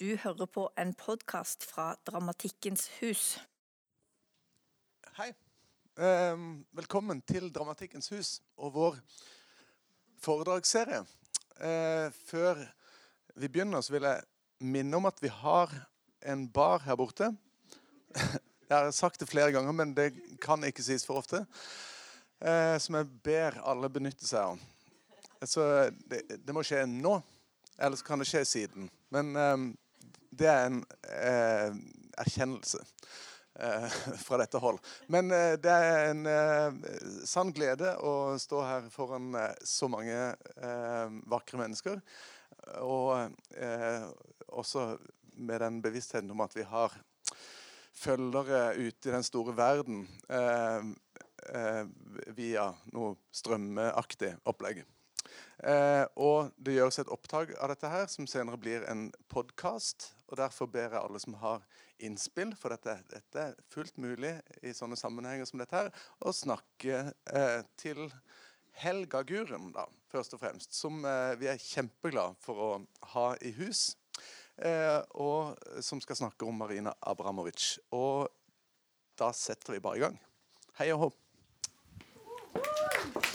[0.00, 3.24] Du hører på en podkast fra Dramatikkens hus.
[5.18, 5.26] Hei.
[6.00, 8.94] Ehm, velkommen til Dramatikkens hus og vår
[10.24, 11.02] foredragsserie.
[11.60, 12.62] Eh, før
[13.36, 14.22] vi begynner, så vil jeg
[14.60, 15.74] minne om at vi har
[16.32, 17.28] en bar her borte.
[18.70, 21.42] Jeg har sagt det flere ganger, men det kan ikke sies for ofte.
[22.40, 24.60] Eh, som jeg ber alle benytte seg av.
[25.44, 25.66] Så
[26.08, 27.18] det, det må skje nå.
[27.76, 28.90] Eller så kan det skje siden.
[29.10, 29.56] Men eh,
[30.30, 31.76] det er en eh,
[32.22, 32.80] erkjennelse
[33.60, 34.80] eh, fra dette hold.
[35.12, 36.90] Men eh, det er en eh,
[37.28, 39.32] sann glede å stå her foran
[39.66, 40.34] så mange
[41.30, 42.00] vakre mennesker.
[42.84, 43.30] Og
[44.50, 44.84] også
[45.40, 46.92] med den bevisstheten om at vi har
[48.00, 50.80] følgere ute i den store verden eh,
[51.54, 51.84] eh,
[52.36, 54.82] via noe strømmeaktig opplegg.
[55.60, 60.12] Eh, og det gjøres et opptak av dette her, som senere blir en podkast.
[60.30, 61.64] Og derfor ber jeg alle som har
[62.06, 65.90] innspill, for dette, dette, er fullt mulig i sånne sammenhenger som dette her,
[66.22, 67.02] å snakke
[67.34, 68.06] eh, til
[68.80, 72.70] Helga Guren, da, først og fremst, som eh, vi er kjempeglade for å
[73.16, 73.90] ha i hus
[74.62, 77.74] eh, og som skal snakke om Marina Abramovic.
[77.96, 78.30] Og
[79.18, 80.20] da setter vi bare i gang.
[80.78, 81.10] Hei og hå.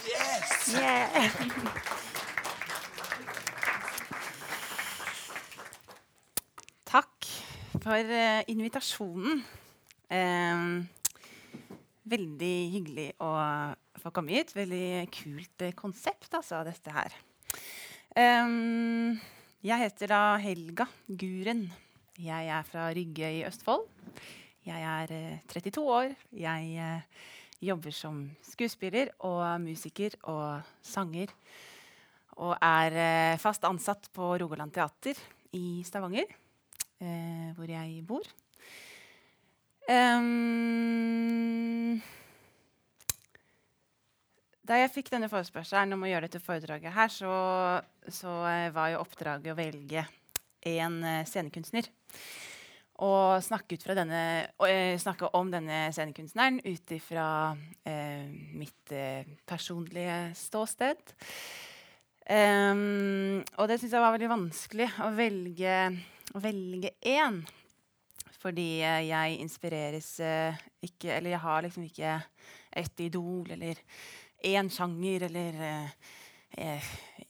[0.08, 0.72] Yes!
[0.72, 1.86] Yeah.
[6.95, 7.27] Takk
[7.86, 9.45] for uh, invitasjonen.
[10.09, 10.81] Uh,
[12.09, 13.31] veldig hyggelig å
[14.02, 14.52] få komme hit.
[14.58, 17.17] Veldig kult uh, konsept, altså, dette her.
[19.66, 21.66] Jeg heter da Helga Guren.
[22.22, 23.89] Jeg er fra Rygge i Østfold.
[24.66, 26.14] Jeg er eh, 32 år.
[26.31, 27.25] Jeg eh,
[27.67, 31.33] jobber som skuespiller og musiker og sanger.
[32.39, 35.20] Og er eh, fast ansatt på Rogaland Teater
[35.58, 36.31] i Stavanger,
[37.06, 38.25] eh, hvor jeg bor.
[39.86, 42.00] Um,
[44.66, 47.33] da jeg fikk denne forespørselen om å gjøre dette foredraget her, så,
[48.10, 50.08] så uh, var jo oppdraget å velge
[50.66, 51.92] en uh, scenekunstner.
[53.05, 54.23] Og snakke, denne,
[54.58, 57.27] uh, snakke, om denne scenekunstneren ut ifra
[58.55, 58.93] mitt
[59.45, 61.14] personlige ståsted.
[62.26, 65.73] Um, og det syns jeg var veldig vanskelig å velge,
[66.36, 67.42] å velge én.
[68.36, 70.10] Fordi jeg inspireres
[70.86, 72.12] ikke Eller jeg har liksom ikke
[72.78, 73.80] et idol eller
[74.46, 75.58] én sjanger eller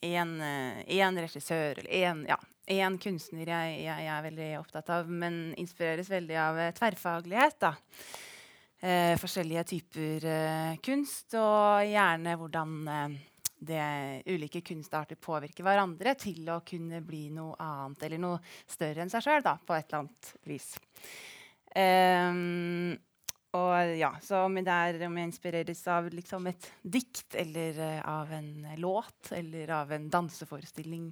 [0.02, 2.38] én eh, eh, regissør eller én ja,
[3.02, 7.60] kunstner jeg, jeg, jeg, er veldig opptatt av, men inspireres veldig av eh, tverrfaglighet.
[7.62, 7.76] da.
[8.86, 13.16] Eh, forskjellige typer eh, kunst, og gjerne hvordan eh,
[13.58, 19.12] det ulike kunstarter påvirker hverandre til å kunne bli noe annet eller noe større enn
[19.12, 20.72] seg sjøl på et eller annet vis.
[21.76, 22.96] Um,
[23.56, 28.32] og ja, så om er om jeg inspireres av liksom et dikt eller uh, av
[28.36, 28.52] en
[28.82, 31.10] låt eller av en danseforestilling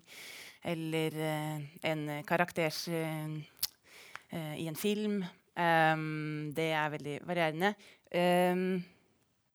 [0.74, 3.40] eller uh, en karakters uh,
[4.34, 7.75] i en film um, Det er veldig varierende.
[8.10, 8.81] Um,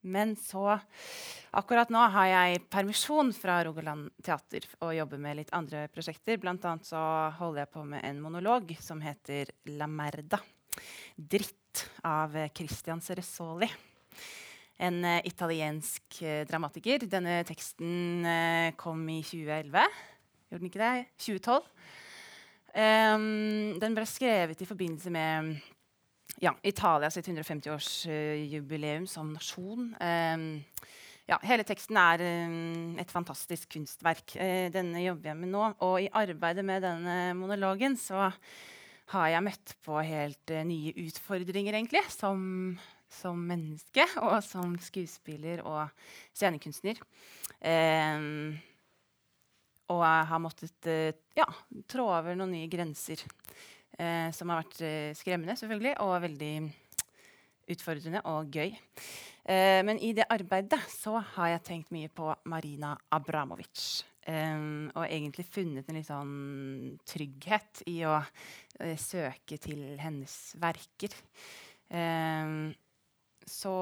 [0.03, 0.79] men så
[1.59, 6.37] Akkurat nå har jeg permisjon fra Rogaland Teater og jobber med litt andre prosjekter.
[6.37, 7.01] Blant annet så
[7.39, 9.49] holder jeg på med en monolog som heter
[9.79, 10.43] La Merda.
[11.17, 13.71] Dritt av Christian Ceresoli.
[14.79, 17.09] En uh, italiensk uh, dramatiker.
[17.11, 19.89] Denne teksten uh, kom i 2011.
[20.53, 21.09] Gjorde den ikke det?
[21.25, 21.73] 2012.
[22.69, 25.57] Um, ehm, den ble skrevet i forbindelse med
[26.41, 29.91] ja, Italia sitt 150-årsjubileum som nasjon.
[29.99, 30.47] Um,
[31.29, 34.37] ja, hele teksten er um, et fantastisk kunstverk.
[34.39, 35.65] Uh, denne jobber jeg med nå.
[35.85, 38.29] Og i arbeidet med denne monologen så
[39.13, 42.41] har jeg møtt på helt uh, nye utfordringer, egentlig, som,
[43.21, 45.89] som, menneske og som skuespiller og
[46.37, 47.03] scenekunstner.
[47.59, 48.55] Um,
[49.89, 51.49] og jeg har måttet uh, ja,
[51.91, 53.27] trå over noen nye grenser
[53.97, 56.53] uh, som har vært skremmende, selvfølgelig, og veldig
[57.69, 58.71] utfordrende og gøy.
[59.85, 64.05] men i det arbeidet så har jeg tenkt mye på Marina Abramovic.
[64.29, 66.33] Um, og egentlig funnet en litt sånn
[67.09, 71.15] trygghet i å uh, søke til hennes verker.
[71.89, 72.75] Um,
[73.49, 73.73] så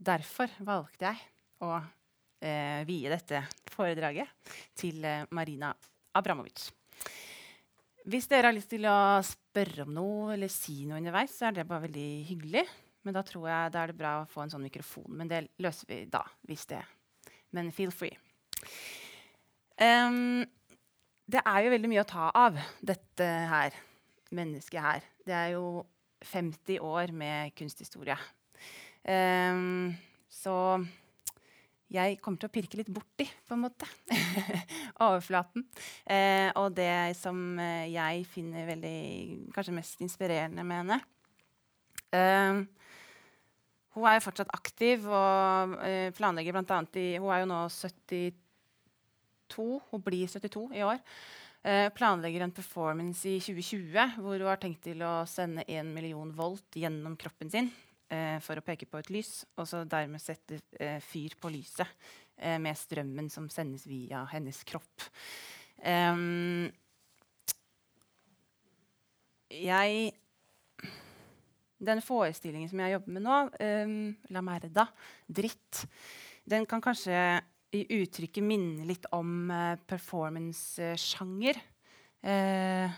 [0.00, 1.20] derfor valgte jeg
[1.60, 3.42] å uh, vie dette
[3.74, 4.32] foredraget
[4.80, 5.74] til uh, Marina
[6.16, 6.70] Abramovic.
[8.04, 11.56] Hvis dere har lyst til å spørre om noe eller si noe underveis, så er
[11.56, 12.64] det bare veldig hyggelig.
[13.04, 15.08] Men da tror jeg da er det bra å få en sånn mikrofon.
[15.16, 16.20] Men det løser vi da.
[16.48, 16.82] hvis det.
[17.56, 18.16] Men feel free.
[19.80, 20.44] Um,
[21.24, 23.76] det er jo veldig mye å ta av, dette her
[24.34, 25.08] mennesket her.
[25.24, 25.84] Det er jo
[26.24, 28.16] 50 år med kunsthistorie.
[29.04, 29.94] Um,
[30.32, 30.56] så
[31.94, 33.86] jeg kommer til å pirke litt borti, på en måte.
[35.04, 35.66] Overflaten.
[36.04, 38.98] Eh, og det som eh, jeg finner veldig
[39.54, 40.98] kanskje mest inspirerende med henne
[42.14, 42.64] eh,
[43.94, 46.80] Hun er jo fortsatt aktiv og eh, planlegger bl.a.
[46.98, 48.34] i Hun er jo nå 72.
[49.90, 50.98] Hun blir 72 i år.
[51.64, 56.28] Eh, planlegger en performance i 2020 hvor hun har tenkt til å sende 1 million
[56.36, 57.70] volt gjennom kroppen sin
[58.12, 61.86] eh, for å peke på et lys, og så dermed sette eh, fyr på lyset
[62.36, 65.08] eh, med strømmen som sendes via hennes kropp.
[65.84, 66.70] Um,
[69.54, 70.12] jeg
[71.84, 73.96] Den forestillingen som jeg jobber med nå, um,
[74.32, 74.86] La Merda,
[75.26, 75.82] Dritt,
[76.48, 77.18] den kan kanskje
[77.74, 81.58] i uttrykket minne litt om uh, performance-sjanger.
[82.24, 82.88] Uh,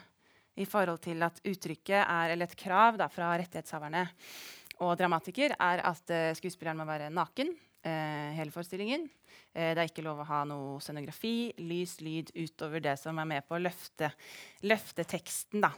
[0.56, 4.05] I forhold til at uttrykket er, eller et krav da, fra rettighetshaverne
[4.84, 9.06] og dramatiker er at uh, skuespilleren må være naken uh, hele forestillingen.
[9.56, 13.31] Uh, det er ikke lov å ha noe scenografi, lys, lyd utover det som er
[13.31, 14.11] med på å løfte,
[14.69, 15.64] løfte teksten.
[15.64, 15.73] Da.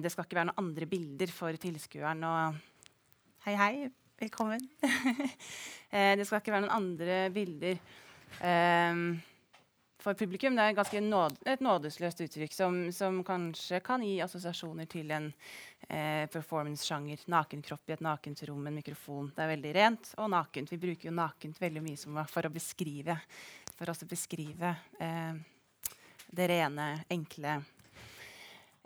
[0.00, 2.24] det skal ikke være noen andre bilder for tilskueren.
[2.24, 3.00] Og
[3.46, 3.72] hei, hei,
[4.22, 4.64] velkommen.
[6.18, 7.82] det skal ikke være noen andre bilder.
[8.40, 9.18] Um,
[10.00, 10.56] for publikum.
[10.56, 15.28] Det er nåd, et nådesløst uttrykk som, som, kanskje kan gi assosiasjoner til en
[15.88, 17.26] eh, performance-sjanger.
[17.30, 19.30] Nakenkropp i et nakent rom en mikrofon.
[19.36, 20.72] Det er veldig rent og nakent.
[20.72, 23.18] Vi bruker jo nakent veldig mye for å beskrive,
[23.76, 25.34] for å beskrive eh,
[26.30, 27.60] det rene, enkle.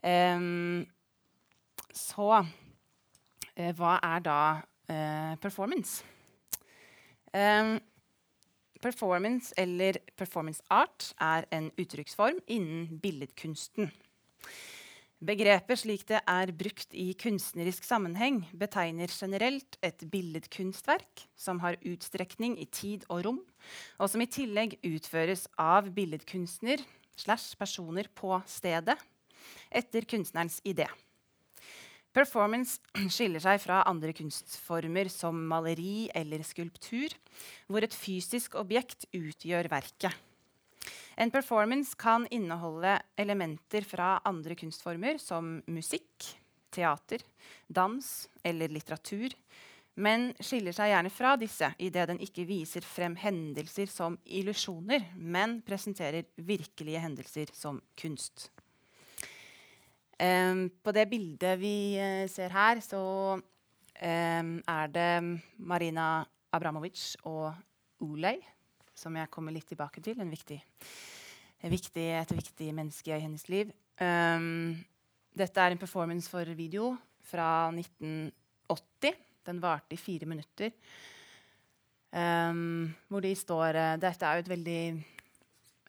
[0.04, 0.84] Um,
[1.94, 2.28] så
[3.54, 4.40] eh, hva er da
[4.90, 6.04] eh, performance?
[7.32, 7.78] Um,
[8.84, 13.88] Performance eller performance art er en uttrykksform innen billedkunsten.
[15.24, 22.58] Begrepet slik det er brukt i kunstnerisk sammenheng, betegner generelt et billedkunstverk som har utstrekning
[22.60, 23.40] i tid og rom,
[23.96, 26.84] og som i tillegg utføres av billedkunstner
[27.16, 28.98] slash personer på stedet
[29.72, 30.90] etter kunstnerens idé.
[32.14, 32.78] Performance
[33.14, 37.14] skiller seg fra andre kunstformer som maleri eller skulptur,
[37.66, 40.14] hvor et fysisk objekt utgjør verket.
[41.18, 46.32] En performance kan inneholde elementer fra andre kunstformer som musikk,
[46.74, 47.22] teater,
[47.70, 48.08] dans
[48.42, 49.34] eller litteratur,
[49.94, 55.60] men skiller seg gjerne fra disse idet den ikke viser frem hendelser som illusjoner, men
[55.66, 58.48] presenterer virkelige hendelser som kunst.
[60.14, 63.00] Um, på det bildet vi uh, ser her, så
[63.34, 66.24] um, er det Marina
[66.54, 67.50] Abramovic og
[68.04, 68.36] Olei,
[68.94, 70.20] som jeg kommer litt tilbake til.
[70.30, 70.60] Viktig,
[71.66, 73.72] viktig, et viktig menneske i hennes liv.
[73.98, 74.76] Um,
[75.34, 76.92] dette er en performance for video
[77.26, 79.18] fra 1980.
[79.44, 80.70] Den varte i fire minutter.
[83.08, 84.82] hvor de står uh, Dette er jo et veldig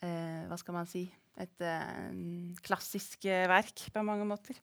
[0.01, 1.05] uh, Hva skal man si?
[1.43, 4.57] Et uh, klassisk uh, verk på mange måter.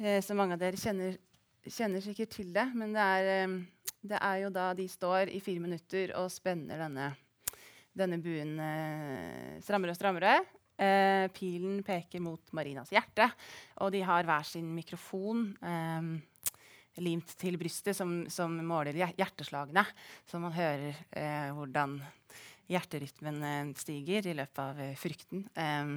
[0.00, 1.18] Uh, så mange av dere kjenner,
[1.66, 2.66] kjenner, sikkert til det.
[2.78, 3.56] Men det er,
[4.00, 7.10] det er, jo da de står i fire minutter og spenner denne,
[7.98, 8.56] denne buen
[9.64, 10.38] strammere og strammere.
[11.34, 13.26] pilen peker mot Marinas hjerte,
[13.82, 15.48] og de har hver sin mikrofon
[17.02, 19.84] limt til brystet som, som måler hjerteslagene,
[20.26, 21.98] så man hører hvordan
[22.68, 25.46] hjerterytmen eh, stiger i løpet av eh, frykten.
[25.56, 25.94] Um,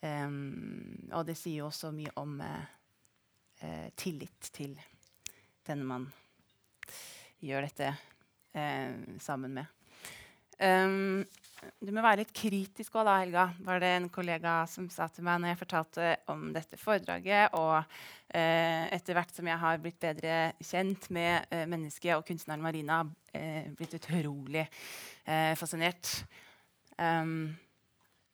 [0.00, 4.78] um, og det sier jo også mye om uh, tillit til
[5.66, 6.06] den man
[7.42, 7.92] gjør dette
[8.54, 9.76] uh, sammen med.
[10.60, 11.24] Um,
[11.60, 15.24] du må være litt kritisk òg, da, Helga, var det en kollega som sa til
[15.26, 17.56] meg når jeg fortalte om dette foredraget.
[17.58, 17.76] Og
[18.32, 23.02] eh, etter hvert som jeg har blitt bedre kjent med eh, mennesket og kunstneren Marina,
[23.36, 26.14] eh, blitt utrolig eh, fascinert.
[27.00, 27.52] Um,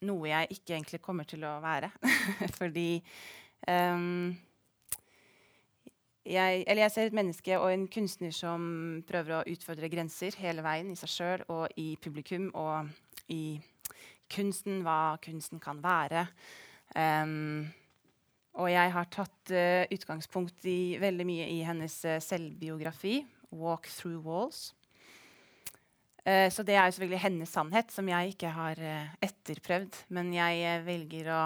[0.07, 1.91] noe jeg ikke egentlig kommer til å være.
[2.59, 2.91] Fordi
[3.71, 4.35] um,
[6.27, 8.69] jeg, jeg, ser et menneske og en kunstner som
[9.07, 12.91] prøver å utfordre grenser hele veien i seg sjøl og i publikum og
[13.33, 13.59] i
[14.33, 16.27] kunsten, hva kunsten kan være.
[16.95, 17.67] Um,
[18.57, 23.21] og jeg har tatt uh, utgangspunkt i veldig mye i hennes uh, selvbiografi,
[23.53, 24.73] 'Walk Through Walls'.
[26.27, 28.81] Uh, så det er jo selvfølgelig hennes sannhet, som jeg ikke har
[29.23, 30.03] etterprøvd.
[30.09, 31.45] Men jeg velger å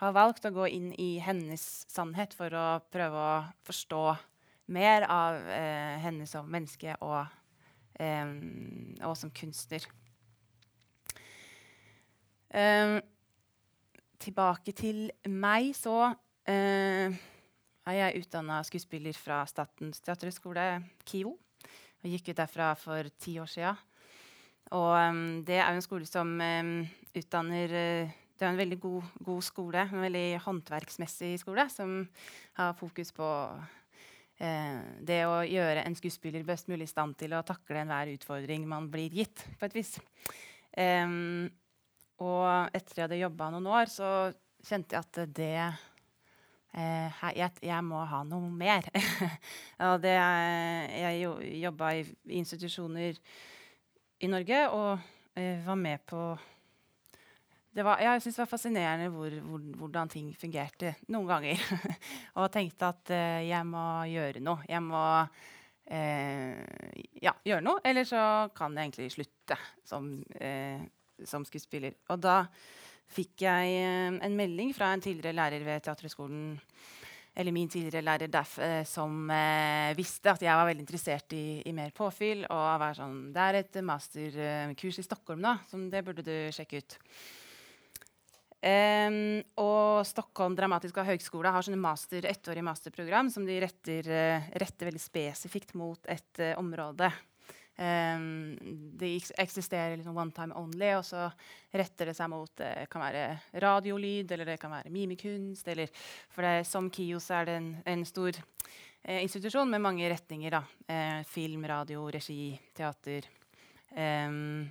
[0.00, 4.04] har valgt å gå inn i hennes sannhet for å prøve å forstå
[4.72, 5.36] mer av
[6.00, 7.26] henne som menneske og,
[8.00, 9.84] og som kunstner.
[12.50, 12.98] Um,
[14.20, 16.10] tilbake til meg, så
[16.48, 17.14] eh,
[17.88, 20.66] er jeg utdanna skuespiller fra Statens teaterhøgskole,
[21.08, 21.36] KIO.
[22.00, 23.74] Og gikk ut derfra for ti år sia.
[24.76, 26.74] Og um, det er jo en skole som um,
[27.16, 31.98] utdanner uh, Det er en veldig god, god, skole, en veldig håndverksmessig skole, som
[32.56, 37.44] har fokus på uh, det å gjøre en skuespiller best mulig i stand til å
[37.44, 39.98] takle enhver utfordring man blir gitt, på et vis.
[40.72, 41.50] Um,
[42.20, 44.08] og etter jeg hadde jobba noen år, så
[44.66, 48.86] kjente jeg at det eh, jeg, jeg, må ha noe mer.
[49.88, 53.20] og det, jeg jobba i, i, institusjoner
[54.20, 54.90] i Norge og
[55.38, 56.24] eh, var med på
[57.80, 61.62] var, Jeg syntes det var fascinerende hvor, hvor, hvordan ting fungerte noen ganger.
[62.40, 64.64] og tenkte at eh, jeg må gjøre noe.
[64.68, 65.02] Jeg må
[65.86, 66.58] eh,
[67.22, 68.22] ja, gjøre noe, eller så
[68.56, 70.10] kan jeg egentlig slutte som,
[70.40, 70.82] eh,
[71.28, 71.96] som skuespiller.
[72.12, 72.44] Og da
[73.10, 76.54] fikk jeg eh, en melding fra en tidligere lærer ved Teaterhøgskolen
[77.40, 81.60] eller min tidligere lærer Daff, eh, som eh, visste at jeg var veldig interessert i,
[81.66, 82.44] i mer påfyll.
[82.50, 86.82] Og var sånn Det er et masterkurs i Stockholm, da, som det burde du sjekke
[86.82, 86.98] ut.
[88.60, 94.04] Um, og Stockholm Dramatiske høgskole har sånne master, ettårige masterprogram som de retter,
[94.60, 97.08] retter veldig spesifikt mot et uh, område.
[97.80, 98.58] Um,
[99.00, 99.08] det
[99.38, 101.30] eksisterer liksom one time only, og så
[101.72, 103.22] retter det seg mot det eh, kan være
[103.64, 105.68] radiolyd eller det kan være mimikunst.
[105.72, 105.88] Eller,
[106.28, 110.58] for det, som KIOS er det en, en stor eh, institusjon med mange retninger.
[110.92, 113.30] Eh, film, radio, regi, teater.
[113.96, 114.68] Um,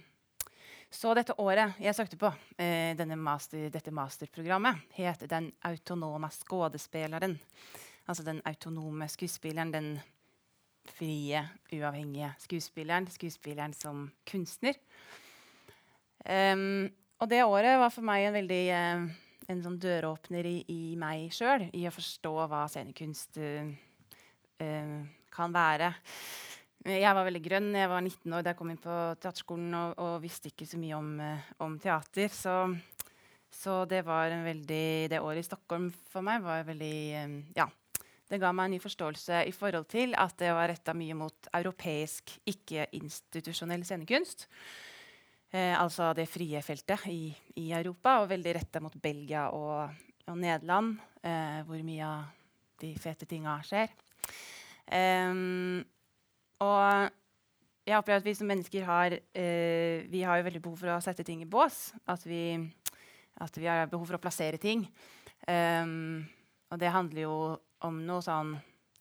[0.90, 2.30] så dette året jeg søkte på,
[2.62, 7.40] eh, master, dette masterprogrammet, het 'Den autonome skådespilleren'.
[8.08, 9.72] Altså den autonome skuespilleren.
[9.72, 10.00] den
[10.88, 11.42] frie,
[11.74, 13.08] uavhengige skuespilleren.
[13.12, 14.78] Skuespilleren som kunstner.
[16.26, 19.06] Um, og det året var for meg en veldig uh,
[19.50, 23.72] en sånn døråpner i, i meg sjøl, i å forstå hva scenekunst uh,
[25.34, 25.94] kan være.
[26.90, 27.74] Jeg var veldig grønn.
[27.76, 30.80] Jeg var 19 år da jeg kom inn på teaterskolen og, og visste ikke så
[30.80, 31.10] mye om,
[31.66, 32.32] om teater.
[32.32, 32.56] Så,
[33.52, 36.96] så, det var en veldig Det året i Stockholm for meg var veldig
[37.58, 37.68] ja,
[38.30, 41.50] det ga meg en ny forståelse i forhold til at det var retta mye mot
[41.58, 44.46] europeisk, ikke-institusjonell scenekunst.
[45.50, 49.96] Eh, altså det frie feltet i, i, Europa, og veldig retta mot Belgia og,
[50.30, 52.28] og Nederland, eh, hvor mye av
[52.80, 53.90] de fete tinga skjer.
[54.90, 55.82] Um,
[56.64, 57.10] og
[57.90, 61.26] jeg opplever at vi som mennesker har, eh, vi har veldig behov for å sette
[61.26, 61.96] ting i bås.
[62.06, 62.54] At vi,
[63.42, 64.86] at vi har behov for å plassere ting.
[65.50, 66.28] Um,
[66.70, 67.36] og det handler jo
[67.88, 68.56] om noe sånn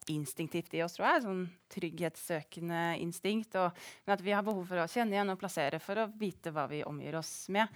[0.08, 1.24] instinktivt i oss, tror jeg.
[1.24, 1.42] Sånn
[1.74, 3.56] trygghetssøkende instinkt.
[3.60, 6.52] Og, men at vi har behov for å kjenne igjen og plassere for å vite
[6.54, 7.68] hva vi omgir oss med.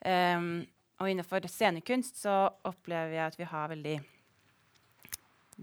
[0.00, 0.64] Um,
[0.96, 3.96] og innenfor scenekunst så opplever jeg at vi har veldig,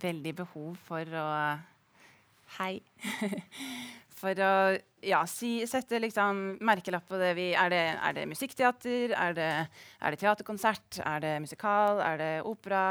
[0.06, 1.28] veldig behov for å
[2.54, 2.84] Hei.
[4.20, 4.56] for å
[5.02, 9.16] ja, si, sette liksom, merkelapp på det vi Er det, er det musikkteater?
[9.18, 9.48] Er det,
[9.98, 11.00] er det teaterkonsert?
[11.02, 12.04] Er det musikal?
[12.04, 12.84] Er det opera?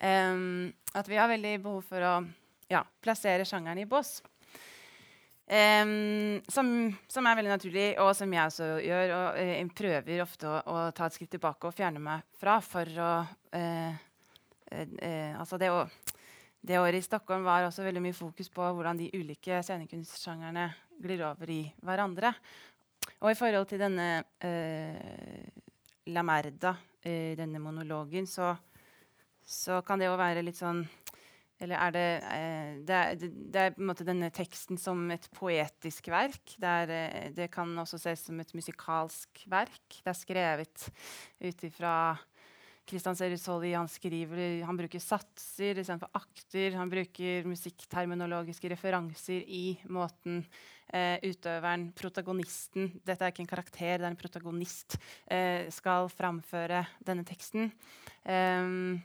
[0.00, 2.14] Um, at vi har veldig behov for å
[2.68, 4.18] ja, plassere sjangeren i bås.
[5.46, 6.68] Um, som,
[7.06, 9.14] som, er veldig naturlig, og som jeg også gjør.
[9.14, 12.90] Og uh, prøver ofte å, å, ta et skritt tilbake og fjerne meg fra for
[12.98, 13.12] å
[13.54, 15.84] uh, uh, Altså det, å,
[16.66, 20.66] det året i Stockholm var også veldig mye fokus på hvordan de ulike scenekunstsjangerne
[21.00, 22.34] glir over i hverandre.
[23.22, 24.08] Og i forhold til denne
[26.10, 26.72] La Merda,
[27.04, 28.50] denne monologen, så
[29.46, 30.82] så kan det jo være litt sånn
[31.62, 35.24] Eller er det eh, det, er, det, er, på en måte denne teksten som et
[35.32, 36.56] poetisk verk.
[36.60, 40.00] Det, er, eh, det kan også ses som et musikalsk verk.
[40.02, 40.88] Det er skrevet
[41.40, 41.96] ut ifra
[42.86, 46.76] Kristian Serusoli han skriver, han bruker satser istedenfor akter.
[46.78, 50.44] Han bruker musikkterminologiske referanser i måten
[50.94, 54.98] eh, utøveren, protagonisten Dette er ikke en karakter, det er en protagonist.
[55.26, 57.72] Eh, skal framføre denne teksten.
[58.22, 59.02] Um,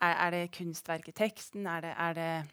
[0.00, 1.66] er, er det kunstverk i teksten?
[1.66, 2.44] Er det, er, det,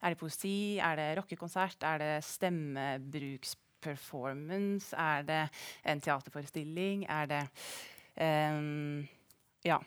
[0.00, 0.78] er det, poesi?
[0.78, 1.82] Er det rockekonsert?
[1.84, 4.96] Er det stemmebruksperformance?
[4.96, 5.48] Er det
[5.84, 7.06] en teaterforestilling?
[7.08, 7.48] Er det
[8.16, 9.08] um,
[9.64, 9.78] Ja.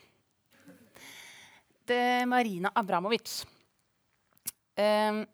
[1.88, 3.46] Det Marina Abramovic.
[4.77, 5.25] Um,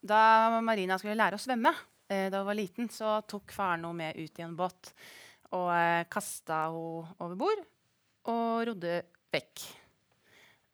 [0.00, 3.96] da Marina skulle lære å svømme uh, da hun var liten, så tok faren henne
[3.98, 4.94] med ut i en båt
[5.52, 7.60] og uh, kasta henne over bord
[8.30, 9.02] og rodde
[9.34, 9.85] vekk.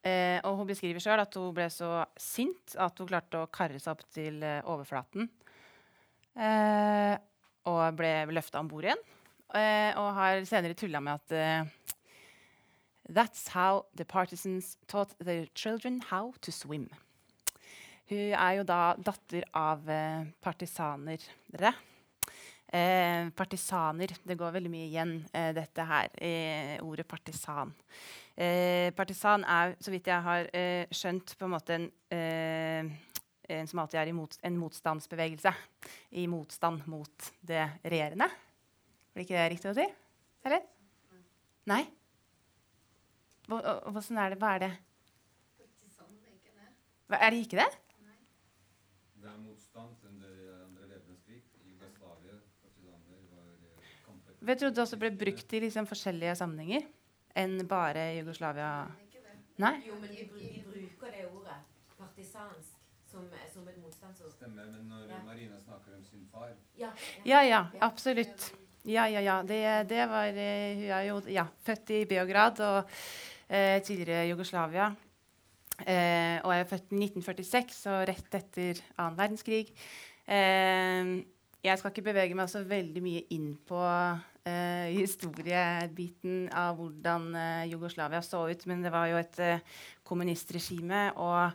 [0.02, 3.78] Eh, og hun beskriver sjøl at hun ble så sint at hun klarte å karre
[3.78, 5.28] seg opp til eh, overflaten.
[6.34, 7.14] Eh,
[7.70, 9.02] og ble løfta om bord igjen.
[9.54, 11.92] Eh, og har senere tulla med at, eh,
[13.12, 16.88] That's how the partisans taught their children how to swim.
[18.08, 21.74] Hun er jo da datter av eh, partisanere.
[22.72, 27.74] Eh, partisaner Det går veldig mye igjen, eh, dette her, i ordet partisan.
[28.32, 32.92] Eh, partisan er, så vidt jeg har eh, skjønt, på en måte en, eh,
[33.52, 35.52] en som alltid er i mot, en motstandsbevegelse.
[36.16, 38.30] I motstand mot det regjerende.
[39.12, 39.84] Blir ikke det riktig å si?
[40.48, 40.64] Eller?
[41.68, 41.82] Nei?
[43.50, 43.60] Hva,
[43.92, 44.40] hvordan er det?
[44.40, 44.72] Hva er det?
[47.12, 47.68] Hva, er det ikke det?
[49.20, 50.32] Det er motstand under
[50.64, 51.42] andre verdenskrig.
[51.60, 56.88] I Jugoslavia partisaner var kamper Jeg trodde det også ble brukt i liksom forskjellige sammenhenger
[57.36, 58.70] enn bare Jugoslavia.
[59.62, 59.74] Nei?
[59.86, 61.58] Jo, men de, bru- de bruker det ordet,
[61.98, 62.72] partisansk,
[63.10, 64.32] som, som et motstandsord.
[64.32, 65.18] Stemmer, men når Ja.
[65.26, 66.90] Marina snakker om sin far Ja,
[67.24, 68.52] Ja, ja, absolutt.
[68.84, 69.42] Ja, ja, ja.
[69.46, 72.88] Det, det var eh, Hun er jo ja, født i Beograd og
[73.48, 74.88] eh, tidligere Jugoslavia.
[75.86, 79.68] Eh, og jeg er født i 1946, så rett etter annen verdenskrig.
[80.26, 81.12] Eh,
[81.62, 87.64] jeg skal ikke bevege meg så veldig mye inn på uh, historiebiten av hvordan uh,
[87.70, 91.54] Jugoslavia så ut, men det var jo et uh, kommunistregime, og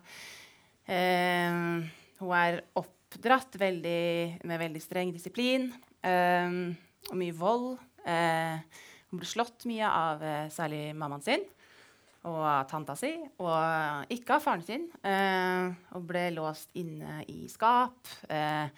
[0.88, 5.66] hun er oppdratt veldig, med veldig streng disiplin
[6.00, 7.66] og mye vold.
[8.08, 10.24] Hun ble slått mye av
[10.56, 11.44] særlig mammaen sin
[12.24, 13.12] og av tanta si,
[13.44, 14.88] og ikke av faren sin.
[15.92, 18.00] Og ble låst inne i skap.
[18.32, 18.72] Eh,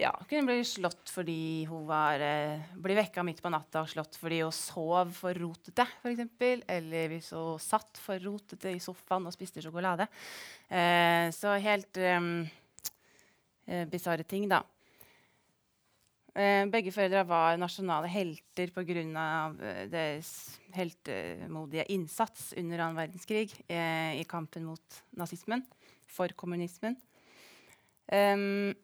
[0.00, 4.18] ja, kunne bli slått fordi hun var eh, Bli vekka midt på natta og slått
[4.18, 6.24] fordi hun sov for rotete, f.eks.
[6.74, 10.08] Eller hvis hun satt for rotete i sofaen og spiste sjokolade.
[10.68, 12.44] Eh, så helt um,
[13.90, 14.64] bisarre ting, da.
[16.34, 19.26] Eh, begge foreldre var nasjonale helter pga.
[19.90, 25.62] Deres heltemodige innsats under annen verdenskrig eh, i kampen mot nazismen,
[26.10, 26.98] for kommunismen.
[28.10, 28.74] Em,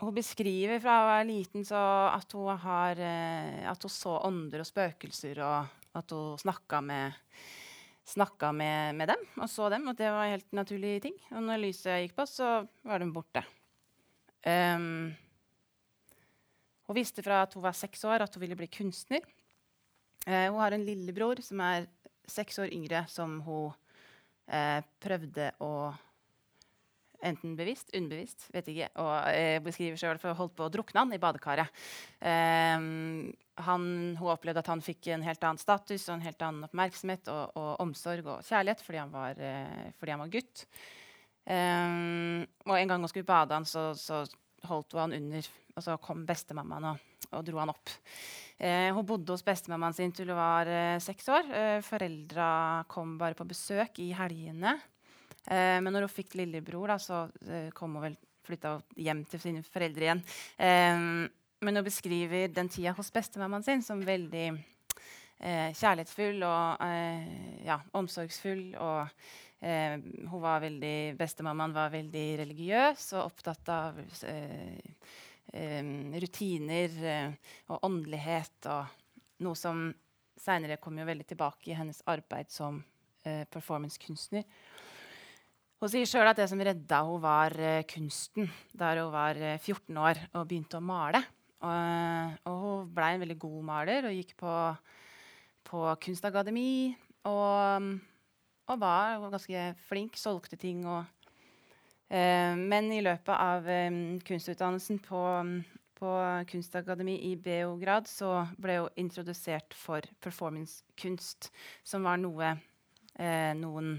[0.00, 4.68] hun beskriver fra hun var liten at hun, har, eh, at hun så ånder og
[4.68, 7.18] spøkelser, og at hun snakka med,
[8.08, 11.16] snakka med, med dem og så dem, og det var helt naturlig ting.
[11.30, 13.44] Og når lyset gikk på, så var de borte.
[14.40, 15.12] Um,
[16.88, 19.24] hun visste fra at hun var seks år at hun ville bli kunstner.
[20.26, 21.90] Uh, hun har en lillebror som er
[22.30, 23.74] seks år yngre, som hun
[24.48, 25.90] uh, prøvde å
[27.26, 28.88] Enten bevisst, unnbevisst, vet ikke.
[29.02, 31.82] Og eh, beskriver sjøl for holdt på å drukne han i badekaret.
[32.20, 32.86] Eh,
[33.66, 33.84] han,
[34.16, 37.56] hun opplevde at han fikk en helt annen status og en helt annen oppmerksomhet og,
[37.60, 40.64] og omsorg og kjærlighet fordi han var, eh, fordi han var gutt.
[41.44, 41.98] Eh,
[42.68, 44.24] og en gang hun skulle bade han, så, så
[44.68, 47.92] holdt hun han under, og så kom bestemammaen og, og dro han opp.
[48.60, 51.52] Eh, hun bodde hos bestemammaen sin til hun var eh, seks år.
[51.56, 52.48] Eh, foreldra
[52.92, 54.76] kom bare på besøk i helgene.
[55.46, 59.42] Eh, men når hun fikk lillebror, da, så eh, kom hun vel flytta hjem til
[59.42, 60.24] sine foreldre igjen.
[60.58, 64.46] Eh, men hun beskriver den tida hos bestemammaen sin som veldig
[65.40, 68.62] eh, kjærlighetsfull og eh, ja, omsorgsfull.
[68.80, 69.02] Og
[69.60, 74.80] eh, hun var veldig, bestemammaen var veldig religiøs og opptatt av eh,
[75.52, 75.92] eh,
[76.24, 78.70] rutiner eh, og åndelighet.
[78.72, 79.90] Og noe som
[80.40, 82.80] seinere kom jo veldig tilbake i hennes arbeid som
[83.20, 84.46] performancekunstner.
[85.80, 89.56] Hun sier sjøl at det som redda henne, var eh, kunsten da hun var eh,
[89.56, 91.22] 14 år og begynte å male.
[91.64, 94.56] Og, og hun ble en veldig god maler og gikk på,
[95.70, 96.92] på kunstakademi.
[97.30, 97.86] Og,
[98.68, 101.00] og var ganske flink, solgte ting og
[102.12, 103.88] eh, Men i løpet av eh,
[104.28, 105.24] kunstutdannelsen på,
[105.96, 106.12] på
[106.52, 111.48] kunstakademi i Beograd så ble hun introdusert for performancekunst,
[111.88, 112.52] som var noe
[113.16, 113.96] eh, noen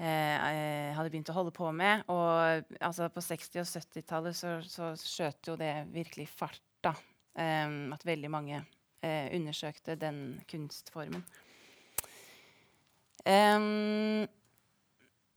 [0.00, 2.04] eh, hadde begynt å holde på med.
[2.12, 6.62] Og altså, på 60- og 70-tallet så, så skjøt jo det virkelig fart.
[6.80, 6.94] da.
[7.36, 11.24] Eh, at veldig mange eh, undersøkte den kunstformen.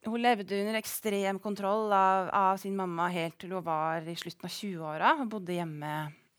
[0.04, 4.50] Hun levde under ekstrem kontroll av, av sin mamma helt til hun var i slutten
[4.50, 5.14] av 20-åra.
[5.22, 5.92] Hun bodde hjemme,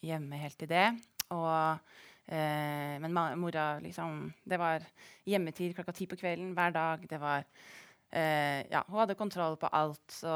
[0.04, 0.90] hjemme helt til det.
[1.32, 1.94] Og,
[2.28, 4.84] eh, men mora liksom Det var
[5.24, 7.08] hjemmetid klokka ti på kvelden hver dag.
[7.08, 7.48] Det var
[8.14, 10.04] Eh, ja, hun hadde kontroll på alt.
[10.08, 10.30] Så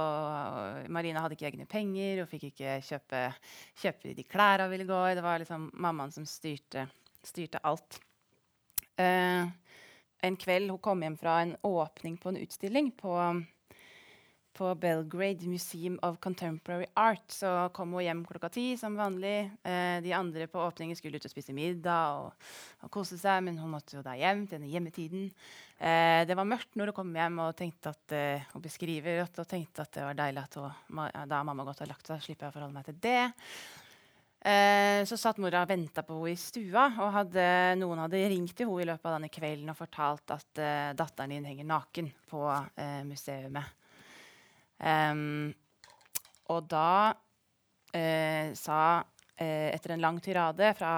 [0.91, 2.25] Marina hadde ikke egne penger.
[2.25, 3.23] Hun fikk ikke kjøpe,
[3.79, 5.15] kjøpe de klærne hun ville gå i.
[5.19, 6.89] Det var liksom mammaen som styrte,
[7.23, 8.01] styrte alt.
[8.99, 9.47] Eh,
[10.27, 13.15] en kveld hun kom hjem fra en åpning på en utstilling på,
[14.59, 17.25] på Belgrade Museum of Contemporary Art.
[17.31, 19.51] Så kom hun hjem klokka ti som vanlig.
[19.63, 22.51] Eh, de andre på åpningen skulle ut og spise middag og,
[22.83, 25.31] og kose seg, men hun måtte jo da hjem til denne hjemmetiden.
[25.79, 29.39] Eh, det var mørkt når hun kom hjem, og tenkte at, eh, hun beskriver at,
[29.39, 32.25] og tenkte at det var deilig at hun, ma, da mamma godt har lagt seg,
[32.27, 33.21] slipper jeg å forholde meg til det.
[34.39, 38.59] Eh, så satt mora og venta på henne i stua, og hadde, noen hadde ringt
[38.59, 42.11] til henne i løpet av denne kvelden og fortalt at eh, datteren din henger naken
[42.31, 43.55] på eh, museet.
[44.79, 45.55] Um,
[46.55, 50.93] og da uh, sa uh, Etter en lang tirade fra,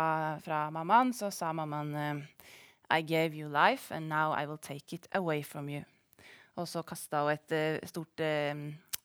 [0.45, 2.21] fra mammaen, så sa mammaen uh,
[2.91, 5.85] I gave you life, and now I will take it away from you.
[6.59, 8.21] Og så kasta hun et stort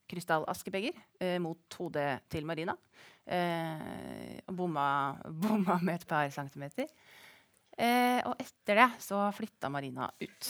[0.10, 2.74] krystallaskebeger mot hodet til Marina.
[2.74, 4.88] Og bomma,
[5.44, 6.90] bomma, med et par centimeter.
[8.26, 10.50] Og etter det så flytta Marina ut.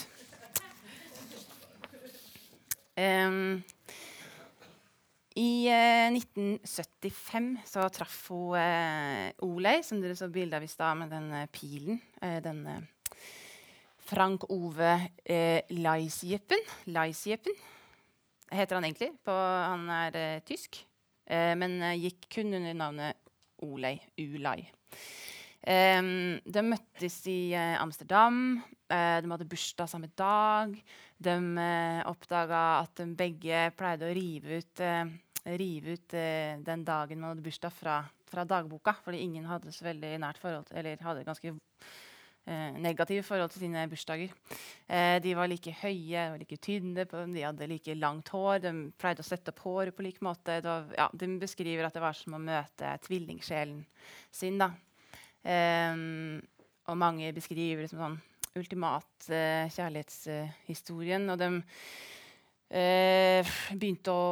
[2.96, 3.60] Um,
[5.36, 10.96] I eh, 1975 så traff hun eh, Olei, som dere så bilde av i stad,
[11.02, 12.00] med den eh, pilen.
[12.24, 12.64] Eh, den
[14.06, 14.94] Frank Ove
[15.26, 16.62] eh, Leisjepen.
[16.88, 17.58] Leisjepen
[18.52, 19.12] heter han egentlig.
[19.26, 20.80] På, han er tysk.
[21.26, 23.20] Eh, men eh, gikk kun under navnet
[23.66, 23.98] Olei.
[24.22, 24.60] Ulai.
[25.66, 28.60] Um, de møttes i uh, Amsterdam.
[28.86, 30.76] Uh, de hadde bursdag samme dag.
[31.18, 34.84] De uh, oppdaga at de begge pleide å rive ut,
[35.46, 36.16] rive ut
[36.66, 38.96] den dagen man hadde bursdag, fra, fra, dagboka.
[39.06, 43.66] Fordi ingen hadde så veldig nært forhold til, eller hadde ganske eh, negative forhold til
[43.66, 44.34] sine bursdager.
[44.88, 48.62] Eh, de var like høye og like tynne, de hadde like langt hår.
[48.66, 50.60] De pleide å sette opp håret på lik måte.
[50.66, 53.84] Var, ja, de beskriver at det var som å møte tvillingsjelen
[54.34, 54.62] sin.
[54.62, 54.72] Da.
[55.46, 56.00] Eh,
[56.86, 58.24] og mange beskriver det som sånn
[58.56, 61.30] ultimat eh, kjærlighetshistorien.
[61.30, 61.50] og de
[62.70, 64.30] eh, begynte å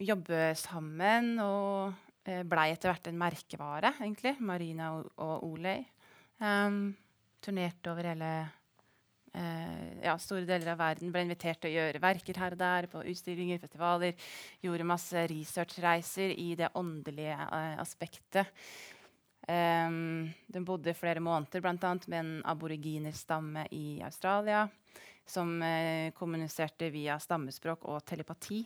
[0.00, 1.92] jobbe sammen og
[2.26, 4.36] eh, blei etter hvert en merkevare, egentlig.
[4.40, 5.78] Marina og, og Olei.
[6.42, 6.88] Um,
[7.44, 8.30] turnerte over hele
[9.36, 11.12] uh, ja, store deler av verden.
[11.14, 14.26] Ble invitert til å gjøre verker her og der, på utstillinger, festivaler.
[14.64, 18.50] Gjorde masse researchreiser i det åndelige uh, aspektet.
[19.44, 24.64] Um, den bodde flere måneder blant annet, med en aboriginerstamme i Australia
[25.28, 28.62] som uh, kommuniserte via stammespråk og telepati.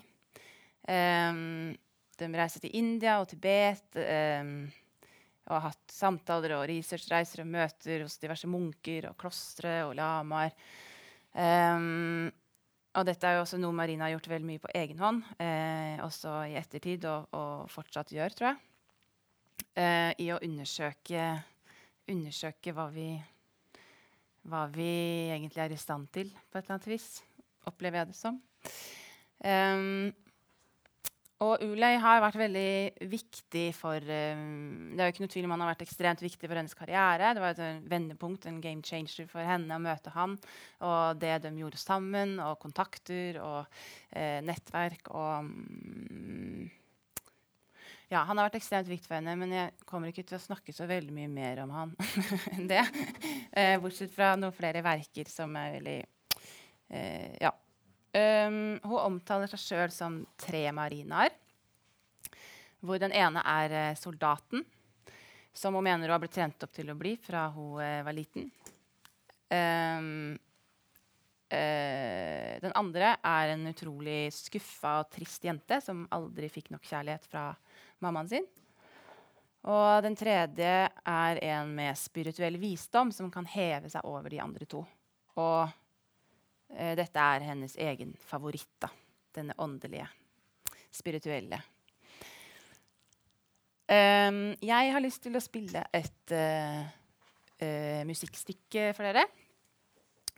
[0.89, 1.77] Um,
[2.19, 3.87] de reiser til India og Tibet.
[3.95, 4.69] Um,
[5.49, 10.53] og har hatt samtaler og researchreiser og møter hos diverse munker og klostre og lamaer.
[11.33, 12.29] Um,
[12.99, 16.01] og dette er jo også noe Marina har gjort veldig mye på egen hånd, eh,
[16.03, 18.59] også i ettertid, og, og, fortsatt gjør, tror jeg.
[19.79, 21.27] Eh, I å undersøke,
[22.11, 23.13] undersøke hva, vi,
[24.51, 24.91] hva vi
[25.31, 27.11] egentlig er i stand til, på et eller annet vis.
[27.71, 28.41] Opplever jeg det som.
[29.45, 30.11] Um,
[31.39, 35.53] og Ulei har vært veldig viktig for um, Det er jo ikke noe tvil om
[35.55, 37.31] han har vært ekstremt viktig for hennes karriere.
[37.37, 40.35] Det var et vendepunkt, en game changer for henne å møte han.
[40.83, 46.67] Og det de gjorde sammen, og kontakter og uh, nettverk og um,
[48.09, 50.75] ja, Han har vært ekstremt viktig for henne, men jeg kommer ikke til å snakke
[50.75, 51.95] så veldig mye mer om han
[52.57, 52.83] enn det.
[53.55, 57.55] Uh, bortsett fra noen flere verker som er veldig uh, Ja
[58.19, 61.35] Um, hun omtaler seg sjøl som tre marinaer.
[62.81, 64.65] Hvor den ene er uh, soldaten,
[65.53, 68.17] som hun mener hun har blitt trent opp til å bli fra hun uh, var
[68.17, 68.49] liten.
[69.49, 70.37] Um,
[71.53, 77.29] uh, den andre er en utrolig skuffa og trist jente som aldri fikk nok kjærlighet
[77.29, 77.51] fra
[78.05, 78.49] mammaen sin.
[79.69, 84.69] Og den tredje er en med spirituell visdom som kan heve seg over de andre
[84.71, 84.85] to.
[85.39, 85.88] Og Eh,
[86.69, 88.75] dette er hennes egen favoritt.
[88.83, 88.91] da.
[89.35, 90.07] Denne åndelige,
[90.93, 91.63] spirituelle.
[93.89, 96.81] Um, jeg har lyst til å spille et uh,
[97.65, 99.23] uh, musikkstykke for dere.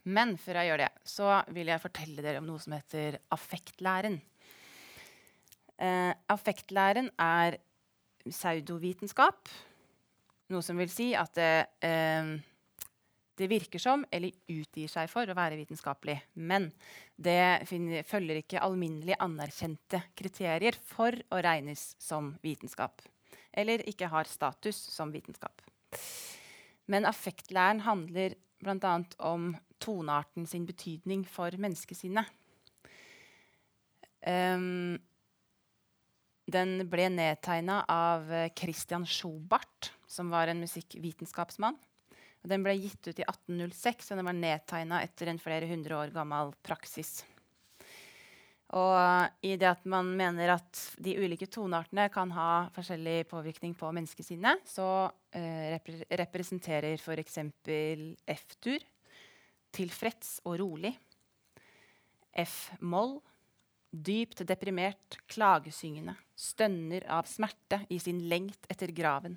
[0.06, 4.20] Men før jeg gjør det, så vil jeg fortelle dere om noe som heter affektlæren.
[5.82, 7.58] Uh, affektlæren er
[8.22, 9.50] pseudovitenskap.
[10.54, 11.50] Noe som vil si at det
[13.40, 16.18] det virker som, eller utgir seg for, å være vitenskapelig.
[16.36, 16.68] Men
[17.16, 23.00] det finner, følger ikke alminnelig anerkjente kriterier for å regnes som vitenskap.
[23.50, 25.64] Eller ikke har status som vitenskap.
[26.90, 28.94] Men affektlæren handler bl.a.
[29.24, 32.28] om tonearten sin betydning for menneskesinnet.
[34.20, 34.98] Um,
[36.50, 41.78] den ble nedtegna av Christian Schobart, som var en musikkvitenskapsmann.
[42.40, 45.98] Og den ble gitt ut i 1806, og den var nedtegna etter en flere hundre
[45.98, 47.20] år gammel praksis.
[48.78, 53.90] Og i det at man mener at de ulike toneartene kan ha forskjellig påvirkning på
[53.96, 57.40] menneskesinnet, så eh, repre representerer f.eks.
[58.36, 58.86] F-dur
[59.74, 60.94] tilfreds og rolig.
[62.30, 63.18] F-moll
[63.90, 69.34] dypt deprimert, klagesyngende, stønner av smerte i sin lengt etter graven.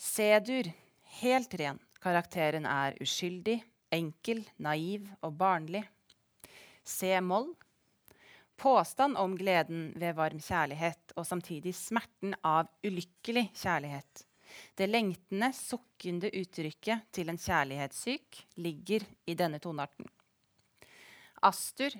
[0.00, 0.72] C-dur
[1.20, 1.78] helt ren.
[2.00, 3.60] Karakteren er uskyldig,
[3.92, 5.84] enkel, naiv og barnlig.
[6.84, 7.52] C-moll
[8.60, 14.26] påstand om gleden ved varm kjærlighet og samtidig smerten av ulykkelig kjærlighet.
[14.76, 20.08] Det lengtende, sukkende uttrykket til en kjærlighetssyk ligger i denne tonearten.
[21.46, 21.94] Astur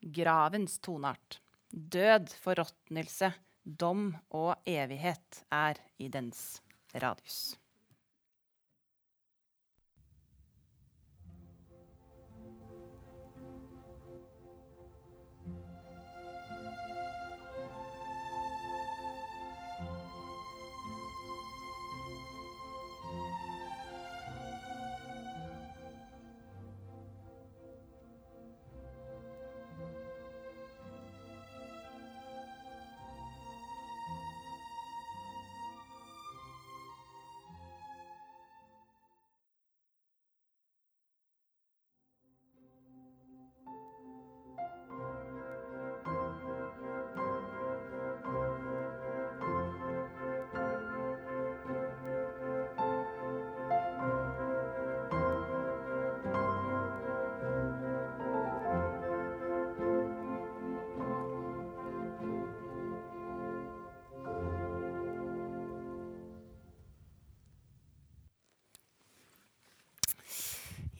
[0.00, 1.40] gravens toneart.
[1.70, 3.32] Død, forråtnelse,
[3.64, 6.60] dom og evighet er i dens
[6.92, 7.56] radius.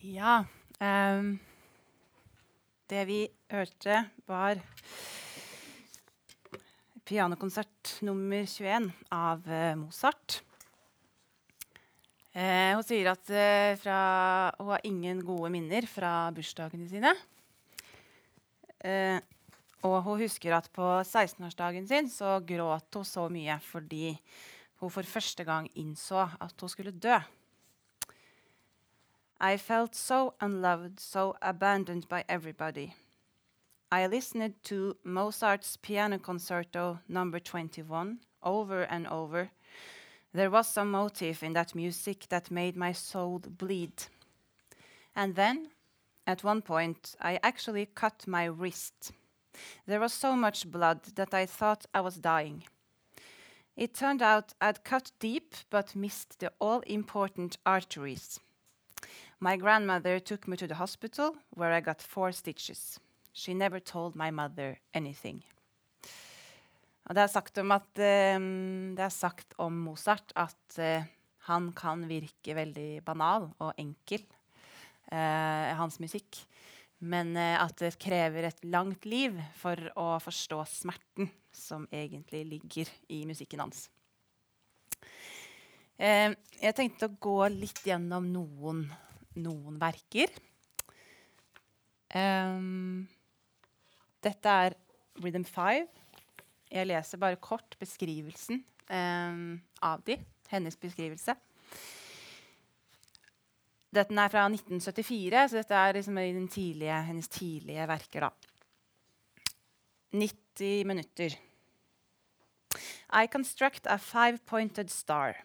[0.06, 0.44] Ja
[0.76, 1.38] Um,
[2.86, 4.58] Det vi hørte, var
[7.08, 10.42] pianokonsert nummer 21 av uh, Mozart.
[12.36, 14.00] Uh, hun sier at uh, fra,
[14.60, 17.14] hun har ingen gode minner fra bursdagene sine.
[19.80, 24.12] Og hun husker at på 16-årsdagen sin så gråt hun så mye fordi
[24.82, 27.16] hun for første gang innså at hun skulle dø.
[29.40, 32.94] I felt so unloved, so abandoned by everybody.
[33.92, 39.50] I listened to Mozart's Piano Concerto number 21 over and over.
[40.32, 44.04] There was some motive in that music that made my soul bleed.
[45.14, 45.68] And then,
[46.26, 49.12] at one point, I actually cut my wrist.
[49.86, 52.64] There was so much blood that I thought I was dying.
[53.76, 58.40] It turned out I'd cut deep but missed the all important arteries.
[59.38, 62.98] My grandmother took me to the hospital, where I got four stitches.
[63.34, 65.44] She never told my mother anything.
[67.06, 68.00] Og det, er at,
[68.40, 71.04] um, er sagt om Mozart at uh,
[71.46, 74.24] han kan virke veldig banal og enkel,
[75.12, 76.40] uh, hans musikk.
[76.98, 82.88] Men uh, at det krever et langt liv for å forstå smerten som egentlig ligger
[83.12, 83.90] i musikken hans.
[85.96, 88.82] jeg tenkte å gå litt gjennom noen
[89.40, 90.32] noen verker.
[92.16, 93.06] Um,
[94.24, 94.76] dette er
[95.22, 95.88] Rhythm 5.
[96.72, 100.18] Jeg leser bare kort beskrivelsen um, av de,
[100.50, 101.36] hennes beskrivelse.
[103.96, 106.18] Dette er fra 1974, så dette er liksom
[106.52, 108.28] tidlige, hennes tidlige verker.
[108.28, 108.30] da.
[110.12, 111.36] 90 minutter.
[113.12, 115.36] I construct a five-pointed star.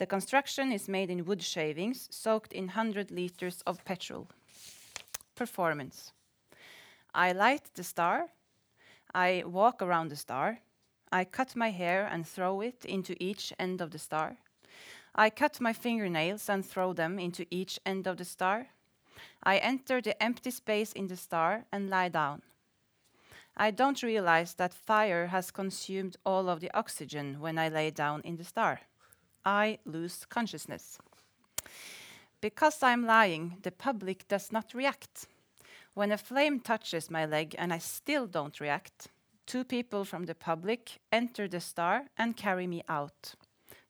[0.00, 4.28] The construction is made in wood shavings soaked in 100 liters of petrol.
[5.34, 6.12] Performance.
[7.14, 8.28] I light the star.
[9.14, 10.60] I walk around the star.
[11.12, 14.38] I cut my hair and throw it into each end of the star.
[15.14, 18.68] I cut my fingernails and throw them into each end of the star.
[19.42, 22.40] I enter the empty space in the star and lie down.
[23.54, 28.22] I don't realize that fire has consumed all of the oxygen when I lay down
[28.24, 28.80] in the star.
[29.44, 30.98] I lose consciousness.
[32.40, 35.26] Because I'm lying, the public does not react.
[35.94, 39.08] When a flame touches my leg and I still don't react,
[39.46, 43.34] two people from the public enter the star and carry me out.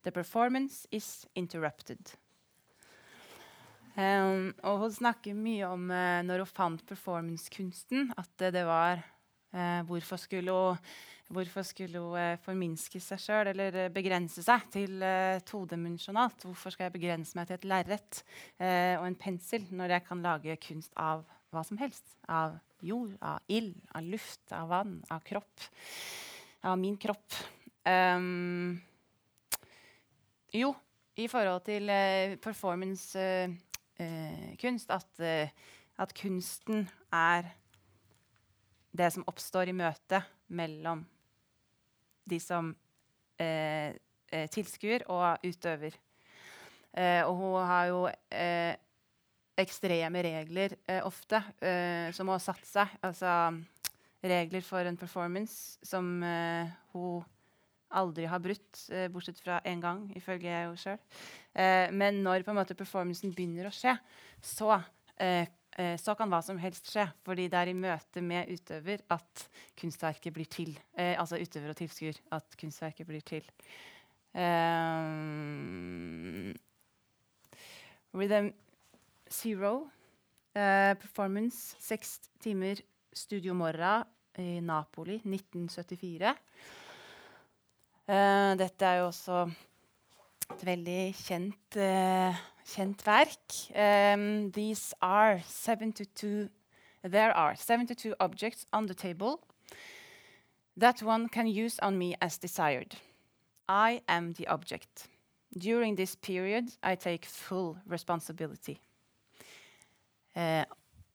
[0.02, 1.98] The performance is interrupted.
[3.96, 9.02] Um, og hun snakker mye om uh, når hun fant performancekunsten, at uh, det var
[9.52, 10.78] uh, Hvorfor skulle hun
[11.30, 16.42] Hvorfor skulle hun eh, forminske seg sjøl eller eh, begrense seg til uh, todimensjonalt?
[16.42, 18.26] Hvorfor skal jeg begrense meg til et lerret
[18.58, 21.22] uh, og en pensel når jeg kan lage kunst av
[21.54, 22.02] hva som helst?
[22.26, 25.60] Av jord, av ild, av luft, av vann, av kropp.
[26.66, 27.30] Av min kropp.
[27.86, 28.82] Um,
[30.50, 30.74] jo,
[31.14, 35.46] i forhold til uh, performance-kunst at,
[35.94, 37.54] at kunsten er
[38.90, 41.06] det som oppstår i møtet mellom
[42.30, 42.70] de som
[43.40, 43.96] eh,
[44.30, 45.96] eh, tilskuer og utøver.
[46.94, 48.74] Eh, og hun har jo eh,
[49.60, 52.96] ekstreme regler eh, ofte eh, som hun har satt seg.
[53.06, 53.34] Altså
[54.20, 56.08] regler for en performance som
[56.92, 57.22] hun
[57.90, 60.98] aldri har brutt, bortsett fra én gang, ifølge henne sjøl.
[61.96, 63.94] men når på en måte performancen begynner å skje,
[64.44, 64.76] så
[65.16, 65.48] eh,
[66.00, 67.06] så kan hva som helst skje.
[67.24, 69.44] Fordi det er i møte med utøver at
[69.78, 70.74] kunstverket blir til.
[70.98, 72.18] Eh, altså utøver og tilskuer.
[72.34, 73.46] At kunstverket blir til.
[74.34, 76.52] Um,
[78.14, 78.52] Rhythm
[79.30, 79.88] Zero.
[80.50, 82.80] Uh, performance seks timer
[83.14, 84.02] Studio Morra
[84.38, 86.34] i Napoli 1974.
[88.10, 89.44] Uh, dette er jo også
[90.50, 92.34] et veldig kjent uh,
[92.70, 93.52] kjent verk.
[93.74, 96.48] Um, these are 72,
[97.02, 99.40] there are 72 objects on the table
[100.76, 102.96] that one can use on me as desired.
[103.68, 105.08] I am the object.
[105.56, 108.78] During this period, I take full responsibility.
[110.36, 110.64] Uh,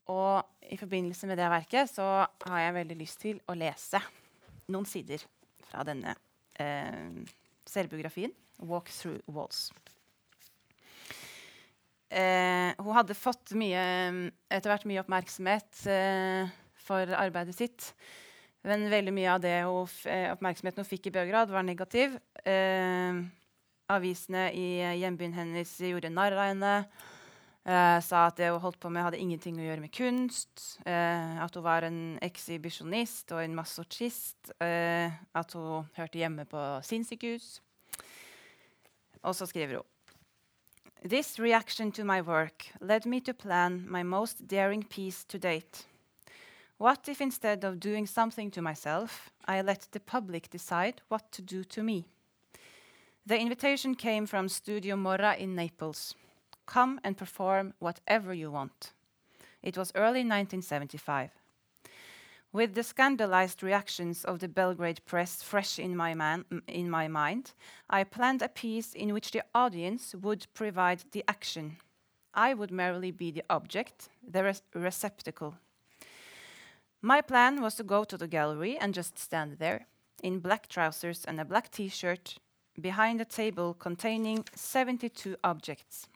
[0.08, 4.02] og i forbindelse med det verket så har jeg veldig lyst til å lese
[4.68, 5.24] noen sider
[5.66, 6.14] fra denne
[6.60, 7.24] uh,
[7.66, 9.72] selvbiografien, 'Walk Through Walls'.
[12.16, 13.82] Eh, hun hadde fått mye,
[14.48, 16.54] etter hvert mye oppmerksomhet eh,
[16.86, 17.90] for arbeidet sitt.
[18.66, 22.16] Men veldig mye av det hun eh, oppmerksomheten hun fikk i Beograd, var negativ.
[22.48, 23.20] Eh,
[23.92, 24.68] avisene i
[25.02, 26.72] hjembyen hennes gjorde narr av henne.
[27.66, 30.64] Eh, sa at det hun holdt på med, hadde ingenting å gjøre med kunst.
[30.88, 34.54] Eh, at hun var en ekshibisjonist og en masochist.
[34.56, 37.60] at hun hørte hjemme på sinnssykehus.
[39.26, 39.95] Og så skriver hun
[41.08, 45.86] This reaction to my work led me to plan my most daring piece to date.
[46.80, 51.44] What if instead of doing something to myself, I let the public decide what to
[51.44, 52.06] do to me?
[53.24, 56.16] The invitation came from Studio Morra in Naples.
[56.66, 58.94] Come and perform whatever you want.
[59.62, 61.30] It was early 1975.
[62.56, 67.52] With the scandalized reactions of the Belgrade press fresh in my, man, in my mind,
[67.90, 71.76] I planned a piece in which the audience would provide the action.
[72.34, 75.58] I would merely be the object, the receptacle.
[77.02, 79.88] My plan was to go to the gallery and just stand there,
[80.24, 82.38] in black trousers and a black t shirt,
[82.80, 86.08] behind a table containing 72 objects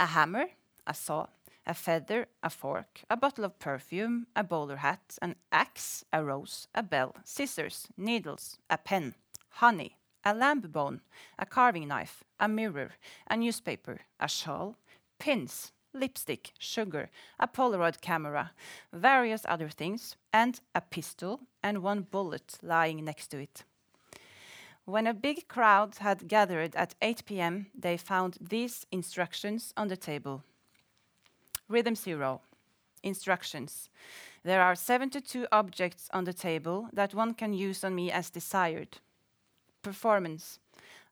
[0.00, 0.46] a hammer,
[0.86, 1.26] a saw,
[1.68, 6.66] a feather, a fork, a bottle of perfume, a bowler hat, an axe, a rose,
[6.74, 9.14] a bell, scissors, needles, a pen,
[9.50, 11.02] honey, a lamb bone,
[11.38, 12.92] a carving knife, a mirror,
[13.30, 14.76] a newspaper, a shawl,
[15.18, 18.52] pins, lipstick, sugar, a Polaroid camera,
[18.92, 23.64] various other things, and a pistol and one bullet lying next to it.
[24.84, 29.98] When a big crowd had gathered at 8 p.m., they found these instructions on the
[29.98, 30.44] table.
[31.68, 32.40] Rhythm Zero.
[33.02, 33.90] Instructions.
[34.42, 38.98] There are 72 objects on the table that one can use on me as desired.
[39.82, 40.58] Performance.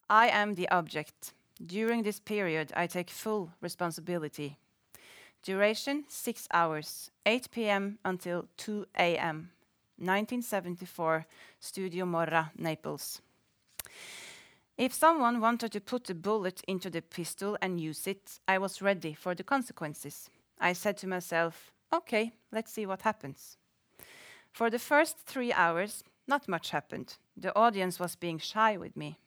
[0.09, 1.33] I am the object.
[1.65, 4.57] During this period, I take full responsibility.
[5.43, 7.99] Duration 6 hours, 8 p.m.
[8.05, 9.51] until 2 a.m.
[9.99, 11.27] 1974,
[11.61, 13.21] Studio Morra, Naples.
[14.77, 18.83] If someone wanted to put a bullet into the pistol and use it, I was
[18.83, 20.29] ready for the consequences.
[20.59, 23.57] I said to myself, okay, let's see what happens.
[24.53, 27.17] For the first three hours, not much happened.
[27.37, 29.19] The audience was being shy with me.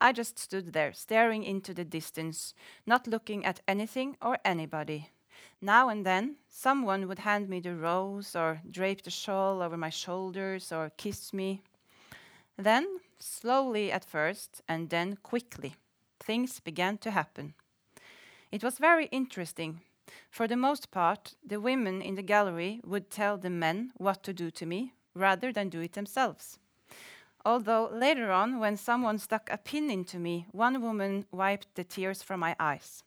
[0.00, 2.54] I just stood there, staring into the distance,
[2.86, 5.10] not looking at anything or anybody.
[5.60, 9.90] Now and then, someone would hand me the rose or drape the shawl over my
[9.90, 11.62] shoulders or kiss me.
[12.56, 15.74] Then, slowly at first, and then quickly,
[16.20, 17.54] things began to happen.
[18.50, 19.80] It was very interesting
[20.30, 24.32] for the most part, the women in the gallery would tell the men what to
[24.32, 26.58] do to me rather than do it themselves.
[27.44, 32.22] Although later on, when someone stuck a pin into me, one woman wiped the tears
[32.22, 33.02] from my eyes.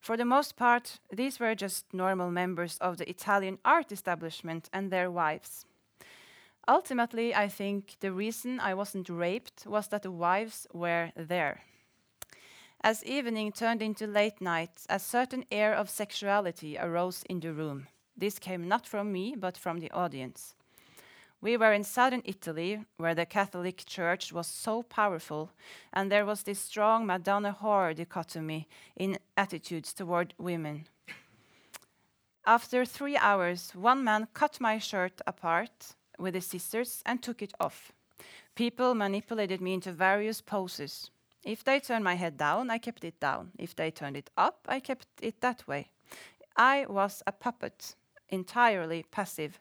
[0.00, 4.90] For the most part, these were just normal members of the Italian art establishment and
[4.90, 5.66] their wives.
[6.68, 11.62] Ultimately, I think the reason I wasn't raped was that the wives were there.
[12.82, 17.88] As evening turned into late night, a certain air of sexuality arose in the room.
[18.16, 20.54] This came not from me, but from the audience.
[21.42, 25.50] We were in southern Italy, where the Catholic Church was so powerful,
[25.92, 28.66] and there was this strong Madonna whore dichotomy
[28.96, 30.86] in attitudes toward women.
[32.46, 37.52] After three hours, one man cut my shirt apart with his scissors and took it
[37.60, 37.92] off.
[38.54, 41.10] People manipulated me into various poses.
[41.44, 43.52] If they turned my head down, I kept it down.
[43.58, 45.90] If they turned it up, I kept it that way.
[46.56, 47.94] I was a puppet,
[48.28, 49.58] entirely passive.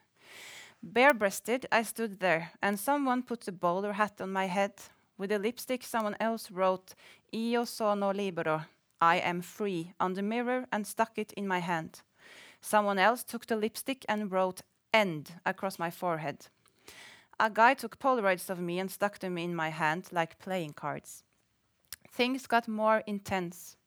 [0.84, 4.73] Bare breasted, I stood there, and someone put a bowler hat on my head.
[5.17, 6.95] With a lipstick, someone else wrote,
[7.34, 8.65] Io sono libero,
[9.01, 12.01] I am free, on the mirror and stuck it in my hand.
[12.61, 14.61] Someone else took the lipstick and wrote,
[14.93, 16.47] End, across my forehead.
[17.39, 21.23] A guy took Polaroids of me and stuck them in my hand like playing cards.
[22.12, 23.78] Things got more intense.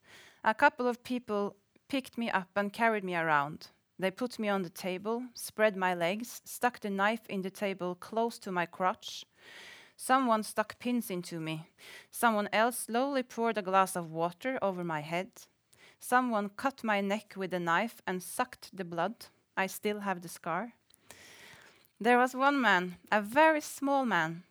[0.45, 1.57] A couple of people
[1.89, 3.68] picked me up and carried me around.
[3.99, 7.95] They put me on the table, spread my legs, stuck the knife in the table
[7.95, 9.25] close to my crotch.
[9.97, 11.68] Someone stuck pins into me.
[12.11, 15.29] Someone else slowly poured a glass of water over my head.
[16.01, 19.27] Someone cut my neck with a knife and sucked the blood.
[19.57, 20.73] I still have the scar.
[22.01, 24.43] There was one man, a very small man,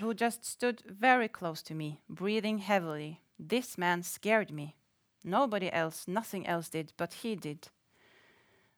[0.00, 3.20] who just stood very close to me, breathing heavily.
[3.38, 4.76] This man scared me.
[5.24, 7.68] Nobody else, nothing else did, but he did.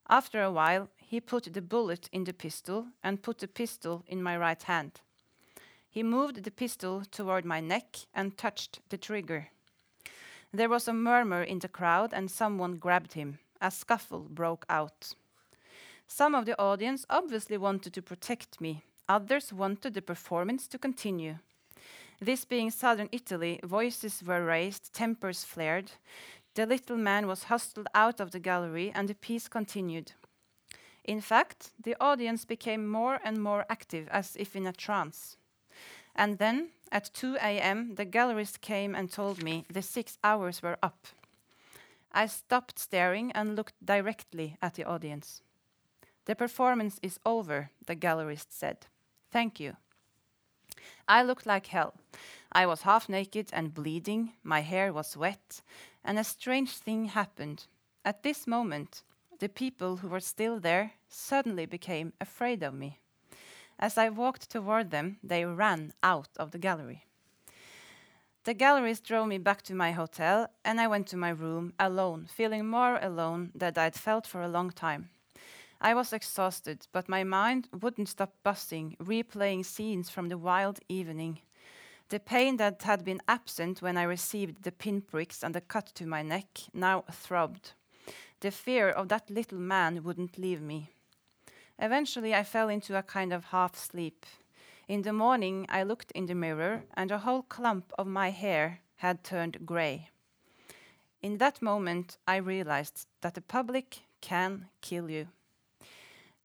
[0.09, 4.23] After a while, he put the bullet in the pistol and put the pistol in
[4.23, 5.01] my right hand.
[5.89, 9.49] He moved the pistol toward my neck and touched the trigger.
[10.53, 13.39] There was a murmur in the crowd, and someone grabbed him.
[13.61, 15.15] A scuffle broke out.
[16.07, 21.37] Some of the audience obviously wanted to protect me, others wanted the performance to continue.
[22.21, 25.93] This being southern Italy, voices were raised, tempers flared.
[26.55, 30.13] The little man was hustled out of the gallery, and the piece continued.
[31.05, 35.37] In fact, the audience became more and more active, as if in a trance.
[36.17, 40.79] And then, at 2 a.m., the gallerist came and told me the six hours were
[40.83, 41.07] up.
[42.13, 45.43] I stopped staring and looked directly at the audience.
[46.27, 48.87] The performance is over, the gallerist said.
[49.35, 49.77] Thank you.
[51.09, 51.95] I looked like hell.
[52.53, 55.61] I was half naked and bleeding, my hair was wet,
[56.05, 57.67] and a strange thing happened.
[58.05, 59.03] At this moment,
[59.41, 63.01] the people who were still there suddenly became afraid of me.
[63.77, 67.05] As I walked toward them, they ran out of the gallery.
[68.45, 72.29] The gallerist drove me back to my hotel, and I went to my room alone,
[72.33, 75.11] feeling more alone than I'd felt for a long time.
[75.85, 81.41] I was exhausted, but my mind wouldn't stop buzzing, replaying scenes from the wild evening.
[82.09, 86.07] The pain that had been absent when I received the pinpricks and the cut to
[86.07, 87.73] my neck now throbbed.
[88.41, 90.89] The fear of that little man wouldn't leave me.
[91.79, 94.25] Eventually, I fell into a kind of half sleep.
[94.89, 98.81] In the morning, I looked in the mirror, and a whole clump of my hair
[98.97, 100.09] had turned gray.
[101.21, 105.29] In that moment, I realized that the public can kill you.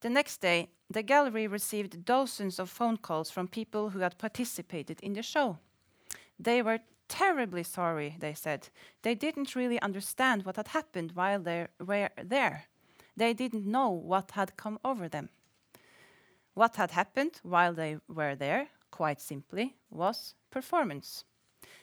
[0.02, 5.00] The next day, the gallery received dozens of phone calls from people who had participated
[5.02, 5.58] in the show.
[6.40, 6.80] They were
[7.10, 8.70] terribly sorry, they said.
[9.02, 12.66] They didn't really understand what had happened while they were there.
[13.18, 15.30] They didn't know what had come over them.
[16.54, 21.26] What had happened while they were there, quite simply, was performance.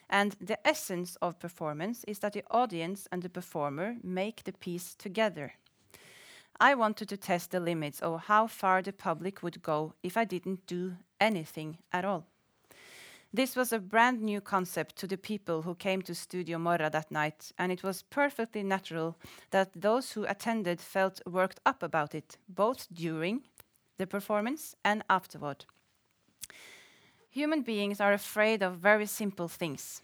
[0.08, 4.94] And the essence of performance is that the audience and the performer make the piece
[4.94, 5.54] together.
[6.58, 10.24] I wanted to test the limits of how far the public would go if I
[10.24, 12.26] didn't do anything at all.
[13.32, 17.10] This was a brand new concept to the people who came to Studio Morra that
[17.10, 19.16] night, and it was perfectly natural
[19.50, 23.42] that those who attended felt worked up about it, both during
[23.98, 25.66] the performance and afterward.
[27.28, 30.00] Human beings are afraid of very simple things.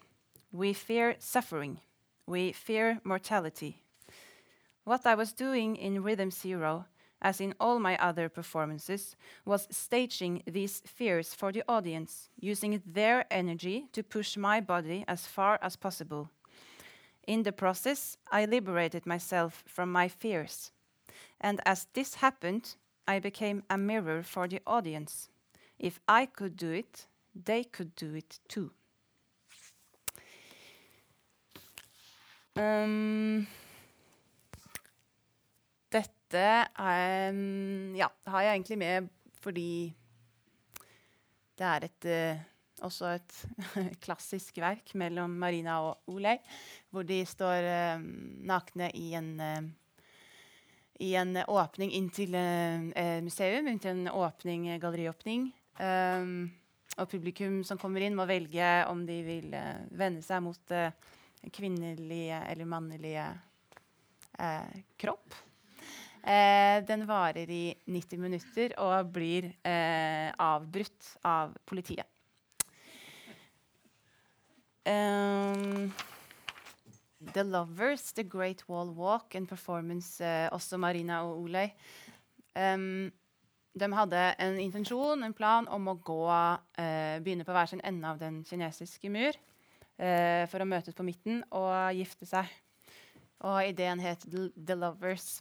[0.53, 1.81] We fear suffering,
[2.27, 3.82] we fear mortality,
[4.85, 6.87] what I was doing in Rhythm Zero,
[7.21, 13.25] as in all my other performances, was staging these fears for the audience, using their
[13.31, 16.31] energy to push my body as far as possible.
[17.27, 20.73] In the process, I liberated myself from my fears.
[21.41, 22.75] And as this happened,
[23.07, 25.29] I became a mirror for the audience.
[25.79, 28.71] If I could do it, they could do it too.
[32.57, 33.47] Um,
[36.33, 39.11] dette um, ja, har jeg egentlig med
[39.43, 39.93] fordi
[41.59, 42.43] det er et, eh,
[42.87, 43.37] også et
[44.05, 46.39] klassisk verk mellom Marina og Olei,
[46.91, 48.07] hvor de står eh,
[48.49, 49.69] nakne i en, eh,
[51.05, 55.51] i en åpning inn til eh, museum, inn til en åpning, galleriåpning.
[55.83, 56.51] Um,
[57.01, 60.93] og publikum som kommer inn, må velge om de vil uh, vende seg mot uh,
[61.49, 63.25] kvinnelige eller mannlige
[64.37, 65.39] uh, kropp.
[66.23, 72.07] Eh, den varer i 90 minutter og blir eh, avbrutt av politiet.
[74.87, 75.91] Um,
[77.35, 81.69] The Lovers, The Great Wall Walk, en performance eh, også Marina og Olei.
[82.55, 83.11] Um,
[83.73, 86.25] de hadde en intensjon, en plan, om å gå,
[86.79, 89.33] eh, begynne på hver sin ende av den kinesiske mur
[89.97, 92.51] eh, for å møtes på midten og gifte seg.
[93.43, 95.41] Og ideen het The Lovers.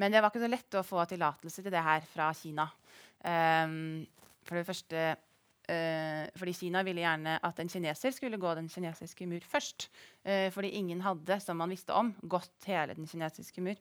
[0.00, 2.66] Men det var ikke så lett å få tillatelse til det her fra Kina.
[3.20, 4.06] Um,
[4.48, 5.00] for det første
[5.70, 9.90] uh, fordi Kina ville gjerne at en kineser skulle gå den kinesiske mur først.
[10.24, 13.76] Uh, fordi ingen hadde, som man visste om, gått hele den kinesiske mur.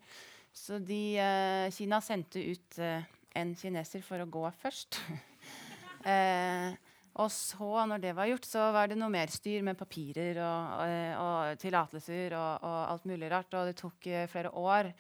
[0.51, 4.99] Så de, uh, Kina sendte ut en kineser for å gå først.
[7.20, 10.76] og så, når det var gjort, så var det noe mer styr med papirer og,
[10.82, 10.93] og,
[11.24, 13.55] og tillatelser og, og, alt mulig rart.
[13.55, 14.91] Og det tok flere år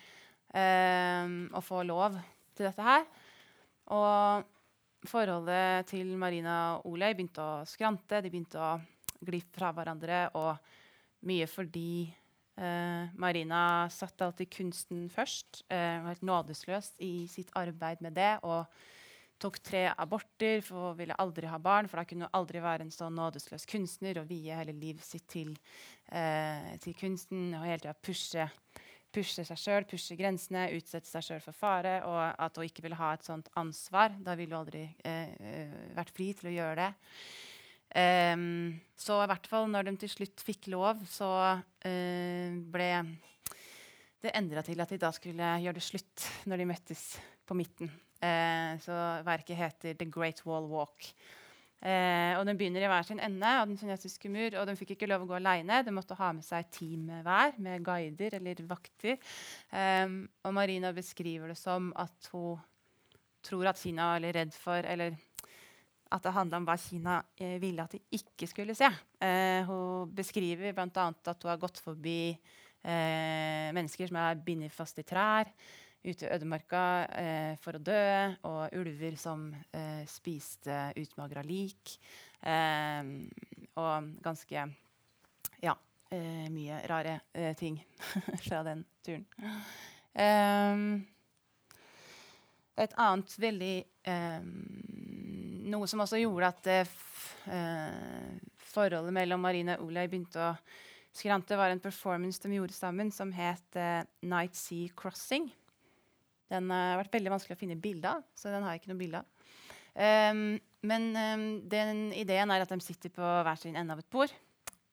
[0.49, 2.15] å få lov
[2.57, 3.03] til dette her.
[3.93, 4.47] Og
[5.09, 8.21] forholdet til Marina og Olei begynte å skrante.
[8.21, 8.77] De begynte å
[9.25, 10.27] gli fra hverandre.
[10.37, 15.63] Og mye fordi eh, Marina satte alltid kunsten først.
[15.67, 18.33] Eh, var helt nådesløs i sitt arbeid med det.
[18.43, 18.65] Og
[19.39, 21.87] tok tre aborter for hun ville aldri ha barn.
[21.87, 25.27] For da kunne hun aldri være en sånn nådesløs kunstner og vie hele livet sitt
[25.31, 25.55] til,
[26.11, 28.49] eh, til kunsten og hele tida pushe
[29.13, 32.99] pushe seg sjøl, pushe grensene, utsette seg sjøl for fare, og at hun ikke ville
[32.99, 34.13] ha et sånt ansvar.
[34.25, 36.91] Da ville hun aldri eh, eh, vært fri til å gjøre det.
[37.89, 42.89] Um, så i hvert fall når de til slutt fikk lov, så uh, ble
[44.19, 47.03] det endra til at de da skulle gjøre det slutt når de møttes
[47.49, 47.89] på midten.
[48.21, 48.93] Uh, så
[49.25, 51.09] verket heter The Great Wall Walk.
[51.79, 54.57] Eh, og Den begynner i hver sin ende av den kinesiske mur.
[54.59, 55.81] og De fikk ikke lov å gå alene.
[55.83, 59.17] De måtte ha med seg team hver, med guider eller vakter.
[59.71, 62.59] Eh, og Marina beskriver det som at hun
[63.45, 65.15] tror at Kina er redd for eller
[66.11, 68.89] at det handla om hva Kina eh, ville at de ikke skulle se.
[69.21, 71.05] Eh, hun beskriver bl.a.
[71.13, 75.51] at hun har gått forbi eh, mennesker som er bindet fast i trær
[76.03, 76.81] ute i ødemarka
[77.11, 78.03] eh, for å dø,
[78.47, 81.97] og ulver som eh, spiste utmagra lik.
[82.39, 83.03] Eh,
[83.79, 84.67] og ganske
[85.63, 85.75] Ja,
[86.11, 87.81] eh, mye rare eh, ting
[88.45, 89.25] fra den turen.
[90.13, 90.75] Eh,
[92.79, 93.75] et annet veldig
[95.69, 96.67] Noe som også gjorde at
[98.71, 100.53] forholdet mellom Marina og Olai begynte å
[101.13, 103.77] skrante, var en performance de gjorde sammen som het
[104.23, 105.51] Night Sea Crossing.
[106.49, 109.01] Den har vært veldig vanskelig å finne bilde av, så den har jeg ikke noe
[109.01, 109.49] bilde av.
[109.99, 110.43] Um,
[110.89, 114.31] men um, den ideen er at de sitter på hver sin ende av et bord,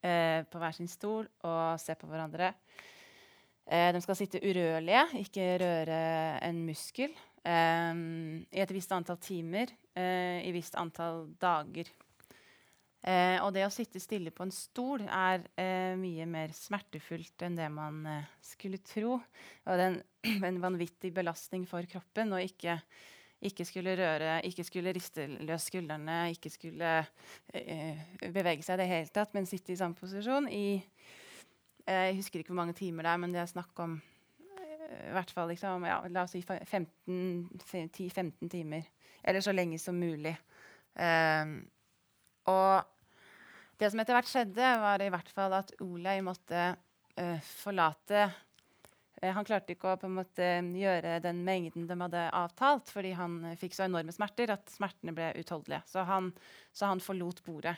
[0.05, 2.53] uh, på hver sin stol, og ser på hverandre.
[3.67, 6.01] Uh, de skal sitte urørlige, ikke røre
[6.47, 7.15] en muskel,
[7.47, 11.93] um, i et visst antall timer, uh, i visst antall dager.
[13.07, 17.55] Eh, og det å sitte stille på en stol er eh, mye mer smertefullt enn
[17.55, 19.21] det man eh, skulle tro.
[19.21, 20.01] Og det er en,
[20.49, 22.75] en, vanvittig belastning for kroppen å ikke,
[23.47, 26.97] ikke, skulle røre, ikke skulle riste løs skuldrene, ikke skulle
[27.55, 32.19] eh, bevege seg i det hele tatt, men sitte i samme posisjon i eh, Jeg
[32.19, 33.97] husker ikke hvor mange timer det er, men det er snakk om
[34.59, 38.91] eh, i hvert fall liksom, ja, la oss si 10-15 timer.
[39.23, 40.35] Eller så lenge som mulig.
[42.51, 42.96] og
[43.81, 49.33] det som etter hvert skjedde, var i hvert fall at Olai måtte uh, forlate uh,
[49.37, 50.51] Han klarte ikke å på en måte
[50.81, 55.15] gjøre den mengden de hadde avtalt, fordi han uh, fikk så enorme smerter at smertene
[55.17, 55.83] ble utholdelige.
[55.93, 56.33] Så han,
[56.73, 57.77] så han forlot bordet.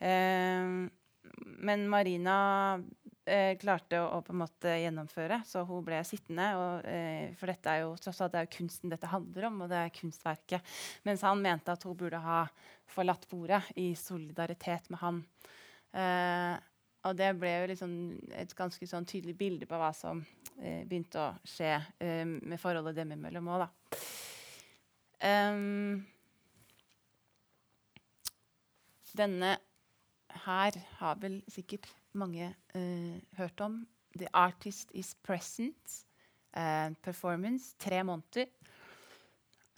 [0.00, 2.36] men Marina
[3.60, 6.46] klarte å, å, på en måte gjennomføre, så hun ble sittende.
[6.58, 6.88] Og,
[7.38, 9.78] for dette er jo tross alt det er jo kunsten dette handler om, og det
[9.84, 10.72] er kunstverket.
[11.06, 12.40] Mens han mente at hun burde ha
[12.90, 15.22] forlatt bordet i solidaritet med han.
[15.92, 16.56] Eh,
[17.08, 17.92] og det ble jo liksom
[18.36, 20.20] et ganske sånn tydelig bilde på hva som
[20.60, 23.70] eh, begynte å skje eh, med forholdet dem imellom òg, da.
[25.20, 26.00] Um,
[29.16, 29.56] denne
[30.46, 33.88] her har vel sikkert mange uh, hørt om.
[34.16, 36.04] The Artist Is Present.
[36.56, 37.74] Uh, performance.
[37.78, 38.44] Tre måneder.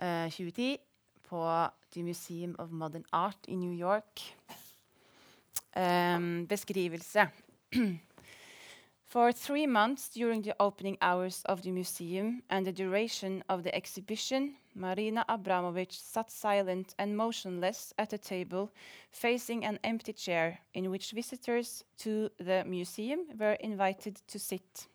[0.03, 0.77] Uh, 2010
[1.25, 4.21] på The Museum of Modern Art i New York.
[6.49, 7.29] Beskrivelse.
[9.13, 13.75] For three months during the opening hours of the museum and the duration of the
[13.75, 18.73] exhibition, Marina Abramovich sat silent and motionless at a table
[19.11, 24.87] facing an empty chair in which visitors to the museum were invited to sit.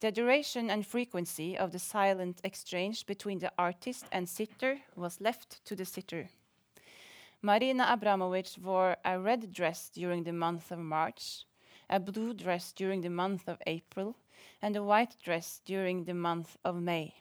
[0.00, 5.64] The duration and frequency of the silent exchange between the artist and sitter was left
[5.64, 6.28] to the sitter.
[7.40, 11.46] Marina Abramovich wore a red dress during the month of March,
[11.88, 14.14] a blue dress during the month of April,
[14.62, 17.12] and a white dress during the month of May.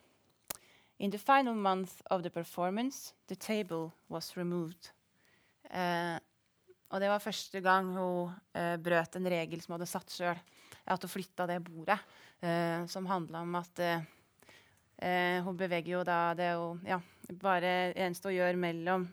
[1.00, 4.92] In the final month of the performance, the table was removed.
[5.70, 6.20] Uh,
[6.90, 10.40] og det var første gang hun uh, brøt en regel som hun hadde satt sjøl.
[10.86, 11.98] At hun flytta det bordet,
[12.44, 13.88] uh, som handla om at
[15.44, 17.00] Hun beveger jo da Det hun ja,
[17.42, 19.08] bare eneste hun gjør mellom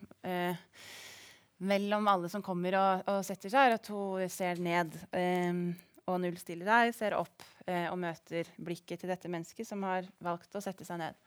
[1.61, 5.61] mellom alle som kommer og, og, setter seg, er at hun ser ned eh,
[6.09, 10.57] og nullstiller seg, ser opp eh, og møter blikket til dette mennesket som har valgt
[10.57, 11.19] å sette seg ned.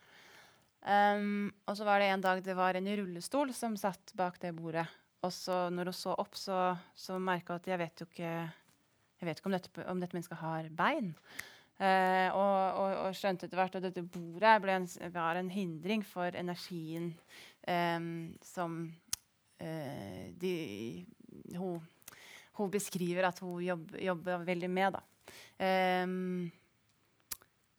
[0.84, 4.52] Um, og så var det en dag det var en rullestol som satt bak det
[4.56, 4.84] bordet.
[5.24, 6.58] Og så når hun så opp, så,
[6.92, 8.34] så merka hun at jeg vet jo ikke,
[9.24, 11.14] vet ikke om, dette, om dette mennesket har bein.
[11.74, 16.36] Uh, og, og, og, skjønte etter hvert at dette bordet en, var en hindring for
[16.38, 17.08] energien
[17.66, 19.03] um, som uh,
[19.58, 20.54] de,
[21.56, 21.78] hun,
[22.58, 24.98] hun, beskriver at hun jobb, jobber veldig med.
[25.58, 26.50] Um,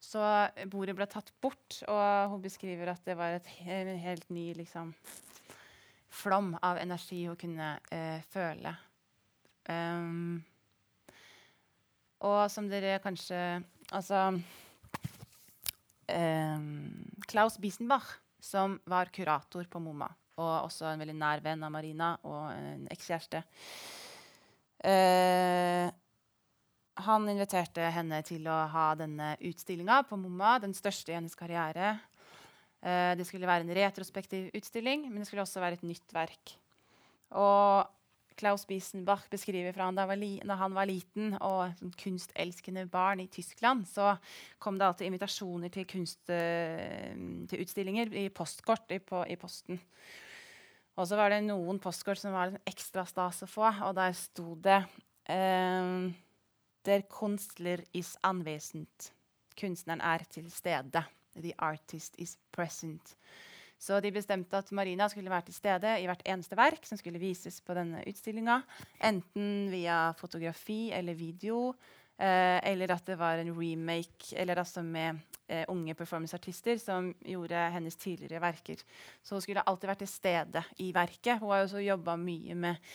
[0.02, 0.22] så
[0.70, 4.92] bordet ble tatt bort, og hun beskriver at det var et, en helt ny liksom,
[6.08, 8.74] flom av energi hun kunne uh, føle.
[9.66, 10.44] Um,
[12.22, 13.38] og som dere kanskje
[13.90, 14.20] Altså
[16.10, 16.64] um,
[17.30, 18.08] Klaus Biesenbach,
[18.42, 22.84] som var kurator på MoMA, og også en veldig nær venn av Marina og en
[22.92, 23.42] ekskjæreste.
[24.86, 25.88] Uh,
[27.06, 31.96] han inviterte henne til å ha denne utstillinga på MoMA, den største i hennes karriere.
[32.84, 36.56] Uh, det skulle være en retrospektiv utstilling, men det skulle også være et nytt verk.
[37.36, 37.88] Og
[38.36, 40.04] Klaus Biesenbach beskriver fra han da,
[40.60, 44.12] han var liten og sånn kunstelskende barn i Tyskland, så
[44.60, 47.16] kom det alltid invitasjoner til, kunst, uh,
[47.48, 49.80] til utstillinger i postkort i, på, i posten.
[50.96, 54.54] Og så var det noen postkort som var ekstra stas å få, og der sto
[54.64, 54.80] det
[55.28, 56.06] uh,
[56.86, 59.10] Der Kunstler is anwesend.
[59.58, 61.02] Kunstneren er til stede.
[61.36, 63.16] The artist is present.
[63.76, 67.20] Så de bestemte at Marina skulle være til stede i hvert eneste verk som skulle
[67.20, 68.62] vises på denne utstillinga.
[69.04, 71.74] Enten via fotografi eller video,
[72.16, 77.62] eh, eller at det var en remake eller altså med eh, unge performanceartister som gjorde
[77.74, 78.82] hennes tidligere verker.
[79.22, 81.40] Så hun skulle alltid vært til stede i verket.
[81.40, 82.92] Hun har også jobba mye med,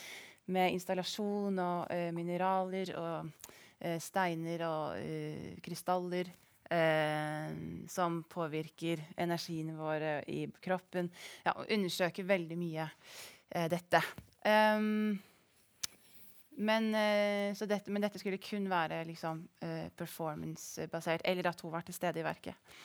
[0.52, 3.50] med, installasjon og eh, mineraler og
[3.80, 6.32] eh, steiner og eh, krystaller
[6.72, 7.50] eh,
[7.92, 11.12] som påvirker energien vår i kroppen.
[11.46, 12.88] Ja, undersøker veldig mye
[13.50, 14.04] eh, dette.
[14.42, 15.20] Um,
[16.62, 21.86] men, eh, dette, men, dette, skulle kun være liksom, uh, performance-basert, eller at hun var
[21.88, 22.78] til stede i verket.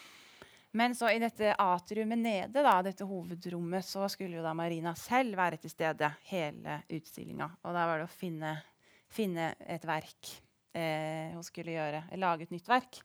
[0.76, 5.38] Men så i dette atriumet nede, da, dette hovedrommet, så skulle jo da Marina selv
[5.38, 7.48] være til stede hele utstillinga.
[7.64, 8.50] Og da var det å finne,
[9.08, 10.34] finne et verk
[10.76, 12.02] eh, hun skulle gjøre.
[12.20, 13.00] Lage et nytt verk.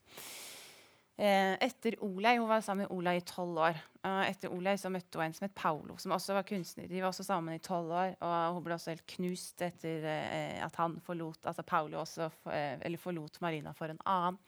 [1.22, 3.78] Eh, etter Olai, Hun var sammen med Olai i tolv år.
[4.26, 6.88] Etter Olai så møtte hun en som het Paolo, som også var kunstner.
[6.89, 10.63] De var også sammen i tolv år, og hun ble også helt knust etter uh,
[10.65, 14.39] at han forlot, altså Paolo også, eller forlot Marina for en annen.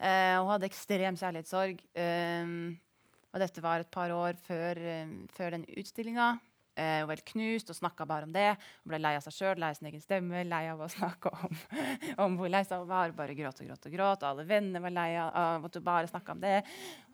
[0.00, 1.84] hun hadde ekstrem kjærlighetssorg.
[3.32, 4.80] og dette var et par år før,
[5.36, 6.38] før den utstillinga.
[6.80, 8.54] Eh, hun var helt knust og snakka bare om det.
[8.82, 11.32] Hun ble lei av seg sjøl, lei av sin egen stemme, lei av å snakke
[11.44, 11.58] om,
[12.24, 13.12] om hvor lei seg hun var.
[13.18, 14.24] Bare gråt og gråt og gråt.
[14.24, 16.56] Og alle venner var lei av at hun bare snakka om det.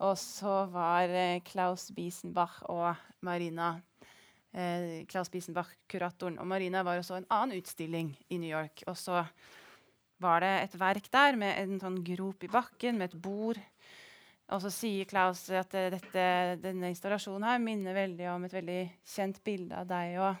[0.07, 2.93] Og så var eh, Klaus Biesenbach og
[3.27, 3.73] Marina
[4.53, 8.85] eh, Klaus Biesenbach, kuratoren, og Marina var også en annen utstilling i New York.
[8.87, 9.25] Og så
[10.23, 13.59] var det et verk der med en sånn grop i bakken med et bord
[14.47, 16.27] og så sier Klaus at uh, dette,
[16.63, 18.81] denne installasjonen her minner veldig om et veldig
[19.15, 20.31] kjent bilde av deg og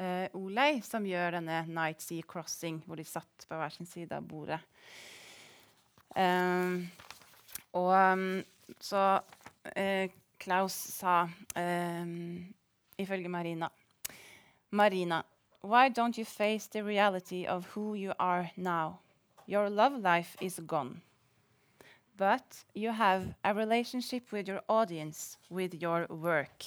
[0.00, 4.12] uh, Olei, som gjør denne Night Sea Crossing, hvor de satt på hver sin side
[4.12, 4.60] av bordet.
[6.18, 6.88] Um,
[7.78, 8.28] og um,
[8.80, 10.06] så uh,
[10.38, 11.22] Klaus sa,
[11.56, 12.44] um,
[13.00, 13.68] ifølge Marina
[14.70, 15.22] Marina,
[15.62, 18.98] why don't you face the reality of who you are now?
[19.46, 21.00] Your love life is gone
[22.18, 26.64] but you have a relationship with your audience, with your work.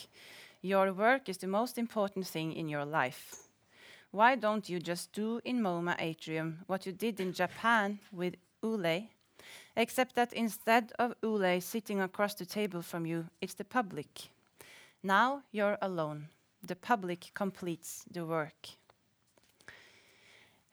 [0.62, 3.36] Your work is the most important thing in your life.
[4.12, 9.08] Why don't you just do in MoMA Atrium what you did in Japan with Ule,
[9.76, 14.30] except that instead of Ule sitting across the table from you, it's the public.
[15.04, 16.28] Now you're alone.
[16.66, 18.70] The public completes the work.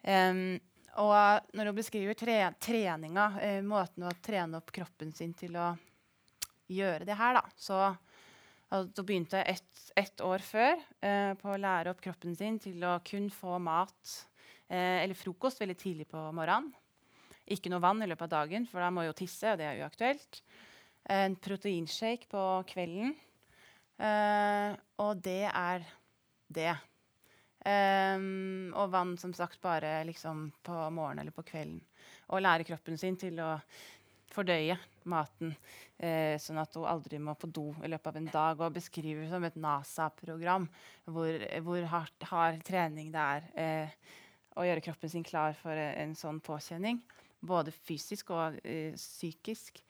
[0.05, 0.61] Em,
[0.97, 5.73] og når hun beskriver tre treninga, eh, måten å trene opp kroppen sin til å
[6.69, 11.59] gjøre det her, da, så altså, begynte begynte ett ett år før eh, på å
[11.59, 14.13] lære opp kroppen sin til å kun få mat
[14.69, 16.71] eh, eller frokost veldig tidlig på morgenen.
[17.49, 19.81] Ikke noe vann i løpet av dagen, for da må jo tisse, og det er
[19.81, 20.43] uaktuelt.
[21.09, 23.15] En proteinshake på kvelden.
[23.99, 25.87] Eh, og det er
[26.53, 26.75] det.
[27.67, 31.81] Ehm, og vann som sagt bare liksom på morgenen eller på kvelden.
[32.31, 33.57] Og lære kroppen sin til å
[34.29, 34.77] fordøye
[35.09, 35.55] maten,
[35.99, 38.61] eh, sånn at hun aldri må på do i løpet av en dag.
[38.61, 40.69] Og beskriver det som et NASA-program
[41.09, 43.95] hvor, hvor hard, hard trening det er eh,
[44.59, 47.01] å gjøre kroppen sin klar for en, en sånn påkjenning.
[47.41, 49.83] Både fysisk og eh, psykisk.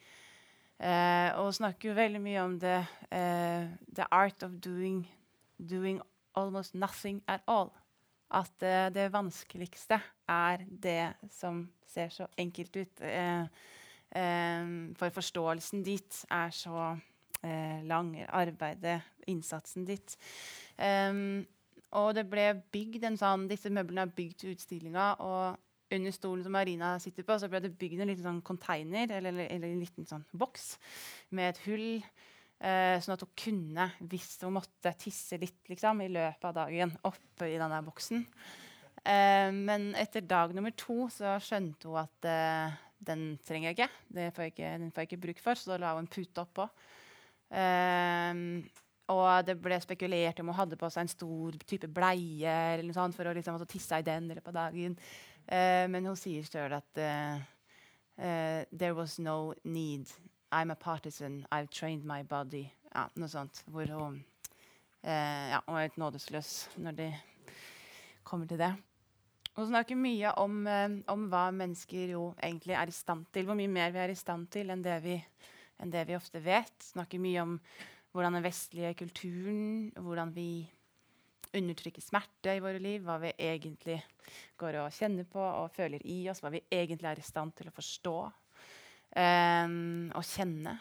[0.78, 2.78] Eh, og snakker jo veldig mye om det
[3.10, 5.02] eh, the art of doing,
[5.58, 5.98] doing
[6.38, 7.72] almost nothing at all.
[8.30, 13.02] At uh, det vanskeligste er det som ser så enkelt ut.
[13.02, 13.46] Uh,
[14.14, 16.96] um, for forståelsen dit er så
[17.44, 18.16] uh, lang.
[18.28, 20.16] Arbeidet, innsatsen ditt.
[20.78, 21.46] Um,
[21.96, 25.14] og det ble bygd en sånn, Disse møblene er bygd til utstillinga.
[25.24, 29.08] Og under stolen som Marina sitter på, så ble det bygd en liten sånn container,
[29.08, 30.74] eller, eller, en liten sånn boks
[31.32, 31.88] med et hull.
[32.58, 36.94] Eh, sånn at hun kunne, hvis hun måtte tisse litt liksom, i løpet av dagen,
[37.06, 38.24] oppe i denne boksen.
[38.98, 44.32] Uh, men etter dag nummer to så skjønte hun at uh, den trenger jeg ikke.
[44.34, 44.72] Får jeg ikke.
[44.82, 46.66] Den får jeg ikke bruk for, så da la hun en pute oppå.
[49.08, 52.96] Og det ble spekulert om hun hadde på seg en stor type bleie eller noe
[52.96, 54.98] sånt, for å liksom, altså, tisse i den i løpet av dagen.
[55.94, 57.00] Men hun sier sjøl at
[58.18, 60.10] there was no need.
[60.50, 61.46] I'm a partisan.
[61.52, 62.70] I've trained my body.
[62.94, 63.62] Ja, noe sånt.
[63.68, 64.22] Hvor hun
[65.02, 67.10] eh, ja, er helt nådesløs når det
[68.24, 68.72] kommer til det.
[69.58, 73.44] Hun snakker mye om, eh, om hva mennesker jo egentlig er i stand til.
[73.44, 75.18] Hvor mye mer vi er i stand til enn det vi,
[75.82, 76.74] enn det vi ofte vet.
[76.94, 77.58] Snakker mye om
[78.14, 80.50] hvordan den vestlige kulturen, hvordan vi
[81.58, 84.00] undertrykker smerte i våre liv, hva vi egentlig
[84.60, 87.68] går og kjenner på og føler i oss, hva vi egentlig er i stand til
[87.70, 88.16] å forstå
[89.16, 89.68] eh,
[90.12, 90.78] å kjenne.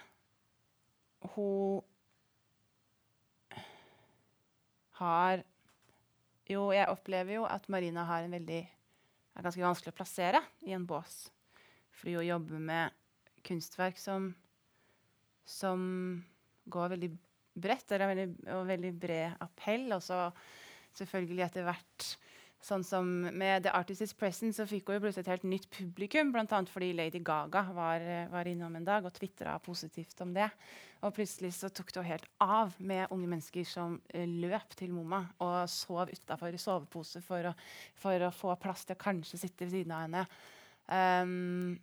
[1.35, 1.83] Hun
[4.97, 5.43] har
[6.47, 8.61] Jo, jeg opplever jo at Marina har en veldig
[9.37, 11.27] er ganske vanskelig å plassere i en bås.
[11.97, 12.95] Fordi hun jobber med
[13.45, 14.31] kunstverk som,
[15.45, 15.83] som
[16.65, 17.11] går veldig
[17.57, 17.93] bredt.
[17.93, 19.85] En veldig, og veldig bred appell.
[19.95, 20.23] Og så
[20.97, 22.09] selvfølgelig etter hvert
[22.63, 23.05] Sånn som
[23.37, 26.61] Med The Artist's Present så fikk hun jo plutselig et helt nytt publikum, bl.a.
[26.71, 28.03] fordi Lady Gaga var,
[28.33, 30.49] var innom en dag og tvitra positivt om det.
[31.05, 35.21] Og plutselig så tok det helt av med unge mennesker som eh, løp til Moma
[35.45, 37.53] og sov utafor i sovepose for å,
[38.01, 40.25] for å få plass til å kanskje sitte ved siden av henne.
[40.87, 41.77] Um,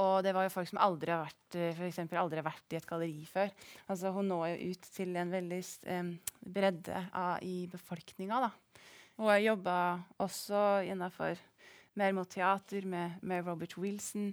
[0.00, 2.72] og det var jo folk som aldri har vært, eh, for eksempel, aldri har vært
[2.72, 3.50] i et galleri før.
[3.92, 5.62] Altså, hun når jo ut til en veldig
[5.98, 6.12] um,
[6.54, 8.46] bredde av, i befolkninga.
[8.46, 8.52] da.
[9.22, 9.72] Hun har jobba
[10.18, 10.60] også
[10.90, 11.38] innafor
[11.94, 14.32] mer mot teater med, med Robert Wilson.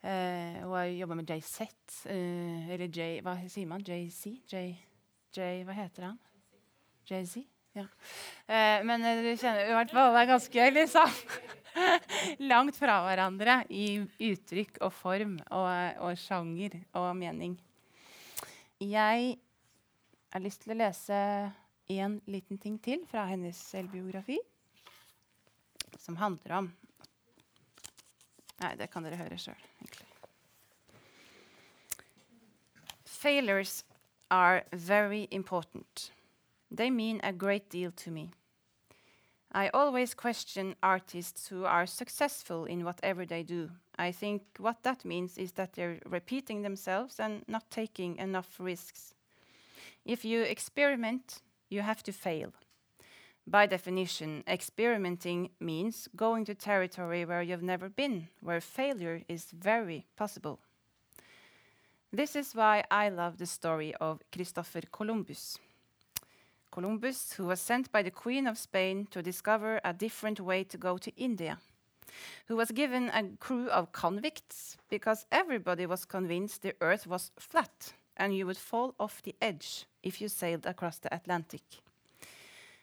[0.00, 1.60] Eh, hun har jobba med JZ,
[2.08, 3.84] eh, eller J, hva sier man?
[3.84, 4.38] JC?
[4.48, 4.62] J,
[5.68, 6.16] hva heter han?
[7.04, 7.44] JZ?
[7.76, 7.84] Ja.
[8.48, 11.20] Eh, men eh, du kjenner i hvert fall det er ganske liksom,
[12.54, 15.70] langt fra hverandre i uttrykk og form og,
[16.00, 17.60] og sjanger og mening.
[18.80, 19.34] Jeg
[20.32, 21.26] har lyst til å lese
[21.98, 24.38] en liten ting til fra hennes selvbiografi,
[25.98, 26.72] som handler om
[28.60, 30.04] Nei, det kan dere høre sjøl, egentlig.
[33.08, 33.84] Failures
[34.30, 36.12] are very important.
[36.70, 38.30] They mean a great deal to me.
[39.52, 43.70] I always question artists who are successful in whatever they do.
[43.98, 49.14] I think what that means is that they're repeating themselves and not taking enough risks.
[50.04, 52.52] If you experiment, you have to fail.
[53.46, 60.06] By definition, experimenting means going to territory where you've never been, where failure is very
[60.16, 60.60] possible.
[62.12, 65.58] This is why I love the story of Christopher Columbus.
[66.70, 70.76] Columbus, who was sent by the Queen of Spain to discover a different way to
[70.76, 71.58] go to India,
[72.46, 77.94] who was given a crew of convicts because everybody was convinced the earth was flat
[78.20, 81.62] and you would fall off the edge if you sailed across the Atlantic.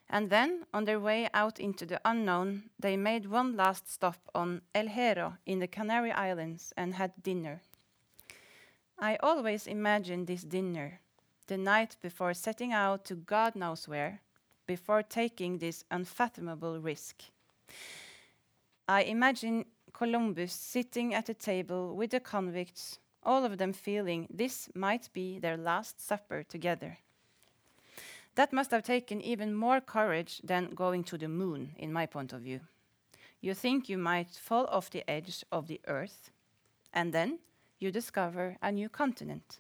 [0.10, 4.62] And then, on their way out into the unknown, they made one last stop on
[4.74, 7.62] El Hierro in the Canary Islands and had dinner.
[8.98, 11.02] I always imagine this dinner,
[11.48, 14.22] the night before setting out to God knows where,
[14.66, 17.24] before taking this unfathomable risk.
[18.88, 24.70] I imagine Columbus sitting at a table with the convicts, all of them feeling this
[24.74, 26.98] might be their last supper together.
[28.36, 32.34] That must have taken even more courage than going to the moon, in my point
[32.34, 32.62] of view.
[33.42, 36.32] You think you might fall off the edge of the earth,
[36.94, 37.40] and then
[37.80, 39.60] you discover a new continent.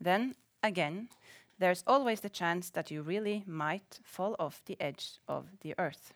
[0.00, 1.08] Then, again,
[1.58, 6.12] there's always the chance that you really might fall off the edge of the earth.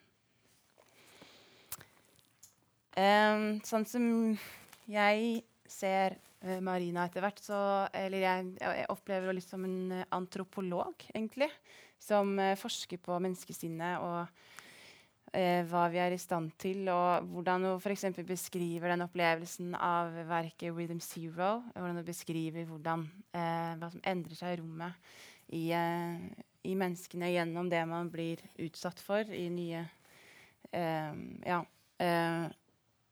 [2.97, 4.39] Em, sånn som
[4.91, 7.59] jeg ser uh, Marina etter hvert, så
[7.97, 11.51] Eller jeg, jeg opplever henne litt som en eh, antropolog, egentlig.
[12.03, 14.45] Som uh, forsker på menneskesinnet og
[15.29, 18.07] hva vi er i stand til, og hvordan hun f.eks.
[18.25, 21.59] beskriver den opplevelsen av verket 'Rhythm Zero'.
[21.75, 23.03] Hvordan hun beskriver hvordan,
[23.37, 24.97] hva som endrer seg i rommet
[25.53, 29.85] i, i menneskene gjennom det man blir utsatt for i nye
[30.73, 31.61] Ja.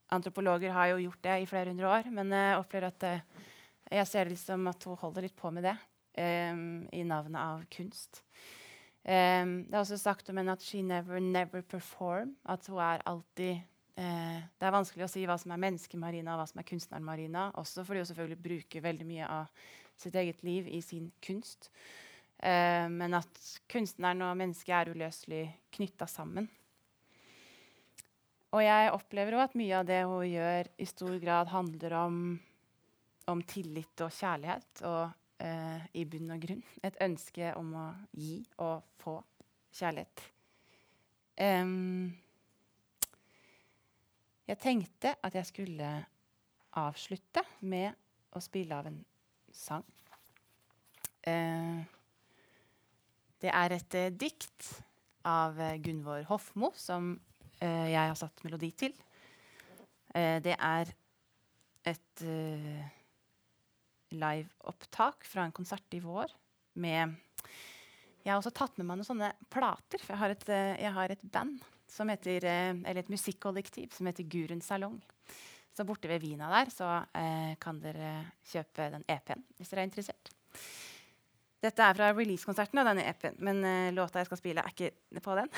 [0.06, 3.44] Eh, antropologer har jo gjort det i flere hundre år, men jeg opplever at eh,
[3.90, 5.76] jeg ser det som at hun holder litt på med det
[6.18, 8.22] um, i navnet av kunst.
[9.06, 12.34] Um, det er også sagt om henne at she never, never perform.
[12.44, 13.60] At hun er alltid
[14.00, 17.06] uh, Det er vanskelig å si hva som er menneskemarina og hva som er kunstneren
[17.06, 17.50] Marina.
[17.54, 21.70] Også fordi hun selvfølgelig bruker veldig mye av sitt eget liv i sin kunst.
[22.42, 25.44] Uh, men at kunstneren og mennesket er uløselig
[25.78, 26.50] knytta sammen.
[28.54, 32.18] Og jeg opplever òg at mye av det hun gjør, i stor grad handler om,
[33.32, 34.84] om tillit og kjærlighet.
[34.86, 35.02] Og
[35.42, 39.18] eh, i bunn og grunn et ønske om å gi og få
[39.76, 40.24] kjærlighet.
[41.36, 42.14] Um,
[44.46, 45.90] jeg tenkte at jeg skulle
[46.76, 47.92] avslutte med
[48.36, 48.98] å spille av en
[49.52, 49.84] sang.
[51.26, 51.82] Eh,
[53.42, 54.68] det er et eh, dikt
[55.26, 57.16] av eh, Gunvor Hofmo som
[57.60, 58.94] eh, jeg har satt melodi til.
[60.14, 60.92] Eh, det er
[61.86, 62.84] et eh,
[64.16, 66.32] liveopptak fra en konsert i vår
[66.82, 67.16] med
[68.24, 70.94] Jeg har også tatt med meg noen sånne plater, for jeg har et, eh, jeg
[70.96, 74.98] har et band som heter, eh, eller et musikkollektiv som heter Gurun Salong.
[75.76, 79.90] Så borte ved Vina der så eh, kan dere kjøpe den EP-en hvis dere er
[79.90, 80.32] interessert.
[81.62, 85.22] Dette er fra release-konserten av denne EP-en, men uh, låta jeg skal spille, er ikke
[85.24, 85.48] på den.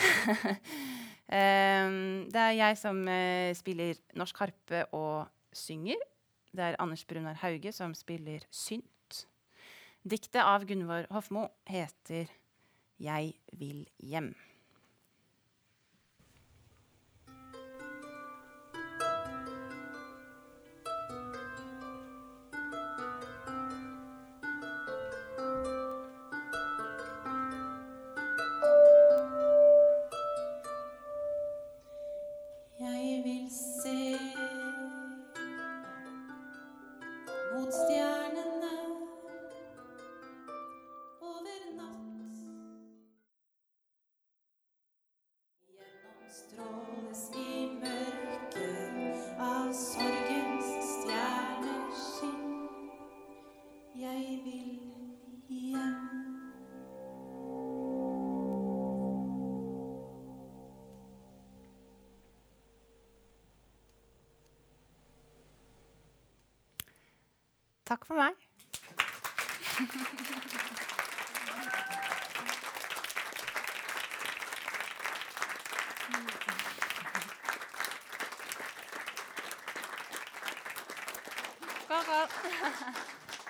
[1.29, 6.01] Em, det er jeg som eh, spiller norsk harpe og synger.
[6.53, 9.25] Det er Anders Brunar Hauge som spiller synt.
[10.09, 12.31] Diktet av Gunvor Hofmo heter
[12.99, 14.48] 'Jeg vil hjem'.
[67.89, 68.35] Takk for meg.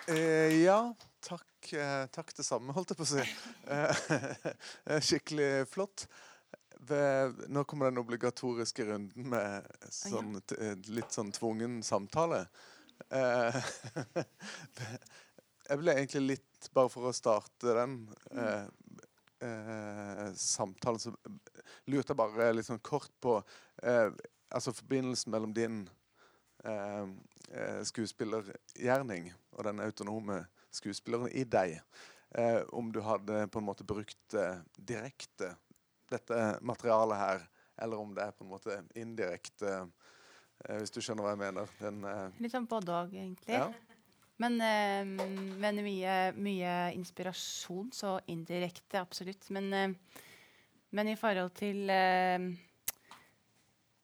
[0.06, 3.26] Eh, ja, takk, eh, takk det samme, holdt jeg på å si.
[3.66, 6.06] Eh, skikkelig flott.
[6.88, 12.46] Ved, nå kommer den obligatoriske runden med sånn, eh, litt sånn tvungen samtale.
[13.14, 13.58] Eh,
[15.68, 17.96] jeg ble egentlig litt, bare for å starte den
[18.34, 18.66] eh,
[19.46, 21.14] eh, samtalen, så
[21.88, 23.38] lurte jeg bare litt sånn kort på
[23.78, 25.82] altså forbindelsen mellom din
[27.86, 30.40] skuespillergjerning og den autonome
[30.74, 31.78] skuespilleren i deg.
[32.30, 35.54] Eh, om du hadde på en måte brukt eh, direkte
[36.12, 37.46] dette materialet her,
[37.82, 39.86] eller om det er på en måte indirekte, eh,
[40.66, 41.76] hvis du skjønner hva jeg mener.
[41.80, 43.54] Den, eh, Litt sånn både òg, egentlig.
[43.54, 43.68] ja.
[44.38, 45.04] Men, eh,
[45.58, 49.48] men mye, mye inspirasjon, så indirekte, absolutt.
[49.50, 50.22] Men, eh,
[50.94, 52.38] men i forhold til eh,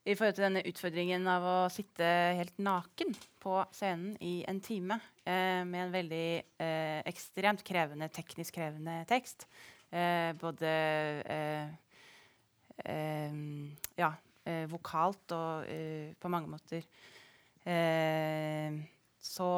[0.04, 2.04] I forhold til denne utfordringen av å sitte
[2.36, 6.26] helt naken på scenen i en time eh, med en veldig
[6.60, 9.46] eh, ekstremt krevende, teknisk krevende tekst,
[9.88, 10.74] eh, både
[11.24, 11.72] eh,
[12.84, 13.40] eh,
[13.96, 14.10] ja,
[14.44, 16.84] eh, vokalt og eh, på mange måter
[17.64, 18.76] eh,
[19.24, 19.50] så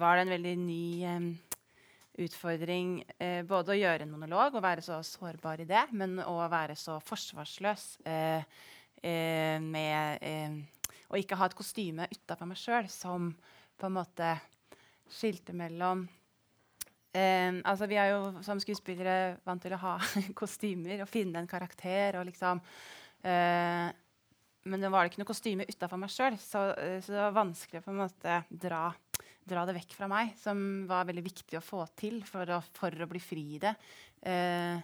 [0.00, 1.28] var det en veldig ny eh,
[2.24, 6.36] utfordring eh, både å gjøre en monolog og være så sårbar i det, men å
[6.50, 7.88] være så forsvarsløs
[9.04, 10.22] med
[11.12, 13.26] å ikke ha et kostyme utafor meg sjøl som
[13.76, 14.30] på en måte
[15.12, 16.06] skilte mellom
[17.14, 19.94] Eh, altså vi er jo som skuespillere vant til å ha
[20.40, 22.18] kostymer og finne en karakter.
[22.18, 22.62] og liksom
[23.24, 23.90] eh,
[24.64, 27.82] Men det var ikke noe kostyme utafor meg sjøl, så, eh, så det var vanskelig
[27.82, 28.86] å på en måte dra,
[29.44, 30.34] dra det vekk fra meg.
[30.40, 33.76] Som var veldig viktig å få til for å, for å bli fri i det.
[34.24, 34.80] Uh,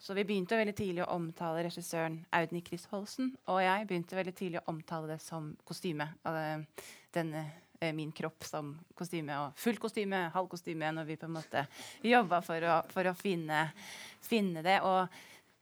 [0.00, 3.32] så vi begynte veldig tidlig å omtale regissøren Audny Chris Holsen.
[3.48, 6.10] Og jeg begynte veldig tidlig å omtale det som kostyme.
[6.28, 7.46] eh, denne
[7.94, 11.66] min kropp som kostyme, og fullt kostyme, halv kostyme, når vi på en måte
[12.02, 13.72] jobba for for å finne,
[14.20, 14.80] finne det.
[14.82, 15.08] Og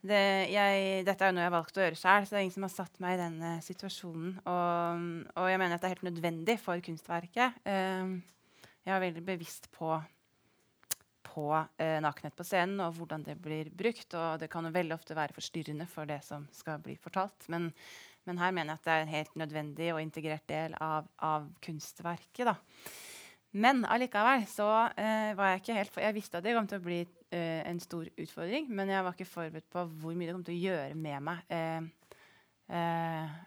[0.09, 2.45] det, jeg, dette er jo noe jeg har valgt å gjøre sjøl, så det er
[2.45, 4.35] ingen som har satt meg i den eh, situasjonen.
[4.43, 7.57] Og, og jeg mener at det er helt nødvendig for kunstverket.
[7.67, 8.17] Uh,
[8.87, 9.95] jeg er veldig bevisst på
[11.27, 14.09] på uh, nakenhet på scenen og hvordan det blir brukt.
[14.17, 17.45] Og det kan jo veldig ofte være forstyrrende for det som skal bli fortalt.
[17.53, 17.69] Men,
[18.25, 21.45] men her mener jeg at det er en helt nødvendig og integrert del av, av
[21.61, 22.47] kunstverket.
[22.47, 22.55] Da.
[23.57, 26.87] Men allikevel så uh, var jeg ikke helt Jeg visste at det kom til å
[26.87, 27.03] bli
[27.33, 30.57] eh, en stor utfordring, men jeg var ikke forberedt på hvor mye det kom til
[30.57, 31.43] å gjøre med meg.
[31.53, 32.17] Eh,
[32.77, 33.37] eh,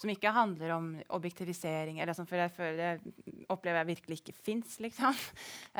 [0.00, 4.36] som ikke handler om objektivisering, eller sånn, for jeg føler det opplever jeg virkelig ikke
[4.48, 4.78] fins.
[4.82, 5.16] Liksom.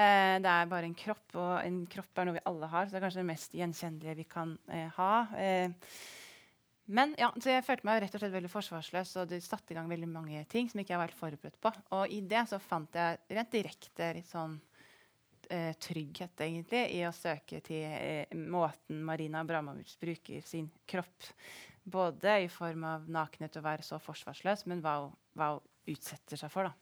[0.00, 2.86] Eh, det er bare en kropp, og en kropp er noe vi alle har.
[2.86, 5.10] Så det er kanskje det mest gjenkjennelige vi kan eh, ha.
[6.90, 9.76] Men ja, så jeg følte meg rett og slett veldig forsvarsløs, og det satte i
[9.78, 11.72] gang veldig mange ting som ikke jeg var helt forberedt på.
[11.98, 14.56] Og i det så fant jeg rent direkte litt sånn
[15.51, 21.30] eh, trygghet, egentlig, i å søke til eh, måten Marina Abramovic bruker sin kropp
[21.90, 26.53] både i form av nakenhet og være så forsvarsløs, men hva hva hun utsetter seg
[26.53, 26.68] for.
[26.68, 26.74] da.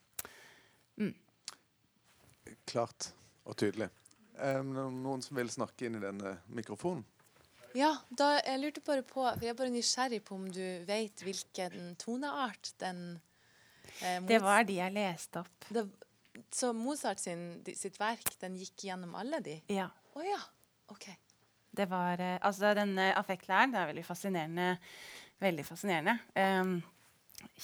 [2.69, 3.12] Klart
[3.49, 3.89] og tydelig.
[4.39, 7.05] Eh, noen som vil snakke inn i denne mikrofonen?
[7.77, 11.21] Ja, da, jeg lurte bare på for Jeg er bare nysgjerrig på om du vet
[11.21, 13.03] hvilken toneart den
[14.01, 15.69] eh, Det var de jeg leste opp.
[15.69, 15.85] det,
[16.55, 19.59] Så Mozart sin, sitt verk, den gikk gjennom alle de?
[19.72, 19.88] Ja.
[20.16, 20.38] Å ja.
[20.92, 21.09] OK.
[21.78, 24.70] Det var eh, Altså, denne affektlæren det er veldig fascinerende.
[25.38, 26.16] Veldig fascinerende.
[26.34, 26.78] Um,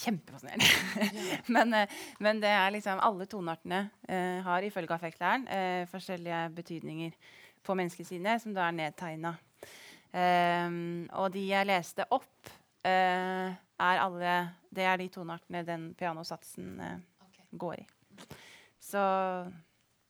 [0.05, 0.69] Kjempefascinerende.
[1.57, 7.17] men, eh, men det er liksom alle toneartene uh, har ifølge affektlæren uh, forskjellige betydninger
[7.65, 9.35] på menneskesidene, som da er nedtegna.
[10.15, 12.53] Um, og de jeg leste opp,
[12.87, 14.35] uh, er alle
[14.71, 17.39] Det er de toneartene den pianosatsen eh, Ok.
[17.51, 17.85] går i.
[18.85, 19.01] Så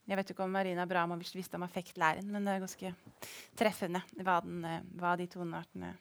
[0.05, 2.91] jeg vet ikke om Marina Abramovic visste om affektlæren, men det er ganske
[3.57, 5.95] treffende hva, den, eh, hva de toneartene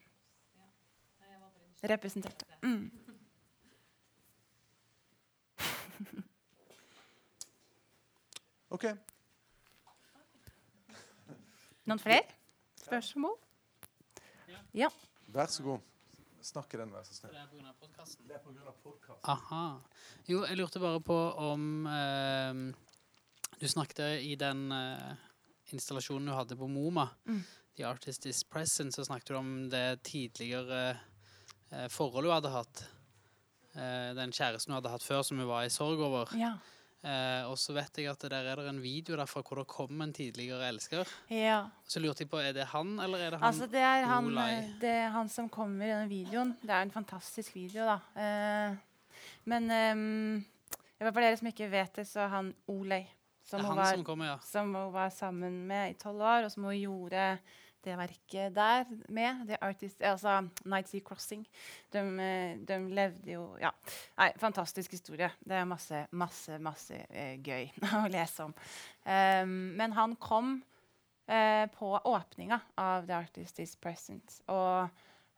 [1.84, 2.44] representerte.
[2.64, 2.90] Mm.
[8.74, 8.84] OK.
[11.84, 12.24] Noen flere
[12.80, 13.36] spørsmål?
[14.74, 14.88] Ja.
[15.32, 15.93] Vær så god.
[16.44, 17.32] Snakk i den, vær så snill.
[17.32, 17.70] Det er pga.
[17.80, 18.26] podkasten.
[18.28, 18.72] Det er pga.
[18.84, 19.30] podkasten.
[19.32, 19.80] Aha.
[20.28, 22.60] Jo, jeg lurte bare på om eh,
[23.60, 25.14] Du snakket i den eh,
[25.72, 27.42] installasjonen du hadde på MoMA, Mm.
[27.76, 30.82] The Artist Is Present, så snakket du om det tidligere
[31.72, 32.84] eh, forholdet du hadde hatt.
[33.74, 36.30] Eh, den kjæresten du hadde hatt før, som hun var i sorg over.
[36.38, 36.52] ja.
[37.04, 40.00] Eh, og så vet jeg at der er det en video derfra hvor det kom
[40.00, 41.10] en tidligere elsker.
[41.28, 41.66] ja.
[41.84, 43.48] Så lurte jeg på, er det han, eller er det han?
[43.50, 46.54] Altså, det er han, eh, det er han som kommer i denne videoen.
[46.62, 47.98] Det er en fantastisk video, da.
[48.16, 48.78] Eh,
[49.44, 50.40] men ehm,
[50.96, 53.04] for dere som ikke vet det, så er han Olei.
[53.44, 54.38] Som hun han var som kommer, ja.
[54.40, 57.26] som hun var sammen med i tolv år, og som hun gjorde
[57.84, 59.44] det verket der med.
[59.48, 61.44] The Artist, altså Night Sea Crossing.
[61.92, 63.70] De, eh, de levde jo Ja.
[64.18, 65.30] Nei, fantastisk historie.
[65.40, 67.70] Det er masse, masse, masse eh, gøy
[68.02, 68.54] å lese om.
[69.04, 70.56] Um, men han kom
[71.26, 74.40] eh, på åpninga av The Artist Is Present.
[74.48, 74.88] Og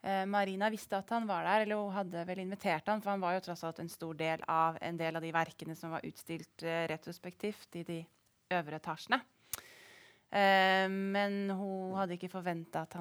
[0.01, 3.23] eh, Marina visste at han var der, eller hun hadde vel invitert han, for han
[3.23, 6.05] var jo tross alt en stor del av en del av de verkene som var
[6.07, 8.03] utstilt retrospektivt i de
[8.55, 9.21] øvre etasjene.
[10.29, 12.97] Eh, men hun hadde ikke forventa at,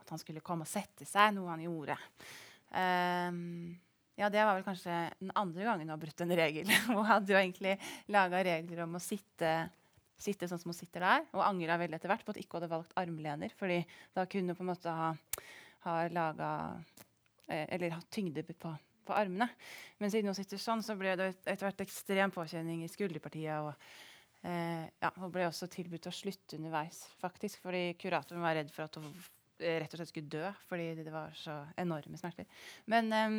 [0.00, 1.98] at han skulle komme og sette seg, noe han gjorde.
[2.74, 3.40] Eh,
[4.16, 6.70] ja, det var vel kanskje den andre gangen hun har brutt en regel.
[6.88, 7.74] Hun hadde jo egentlig
[8.08, 9.50] laga regler om å sitte,
[10.16, 12.70] sitte sånn som hun sitter der, og angra veldig etter hvert på at ikke hadde
[12.70, 13.82] valgt armlener, fordi
[14.16, 15.10] da kunne hun på en måte ha,
[15.84, 16.50] ha laga
[17.44, 18.72] eh, Eller hatt tyngde på,
[19.04, 19.50] på armene.
[20.00, 23.68] Men siden hun sitter sånn, så ble det etter hvert ekstrem påkjenning i skulderpartiet.
[23.68, 23.76] og
[24.46, 28.98] ja, Hun ble også tilbudt å slutte underveis, faktisk, fordi kuratoren var redd for at
[29.00, 29.08] hun
[29.58, 32.46] eh, rett og slett skulle dø fordi det var så enorme smerter.
[32.90, 33.38] Men em,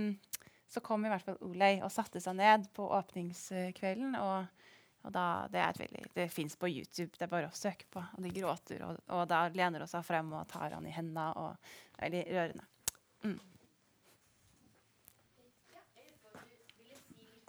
[0.68, 4.18] så kom i hvert fall Olei og satte seg ned på åpningskvelden.
[4.20, 4.66] Og,
[5.08, 7.88] og da, det er et veldig, det fins på YouTube, det er bare å søke
[7.93, 8.03] på.
[8.18, 11.30] Og de gråter, og, og da lener hun seg frem og tar han i hendene.
[11.38, 12.66] og det er Veldig rørende.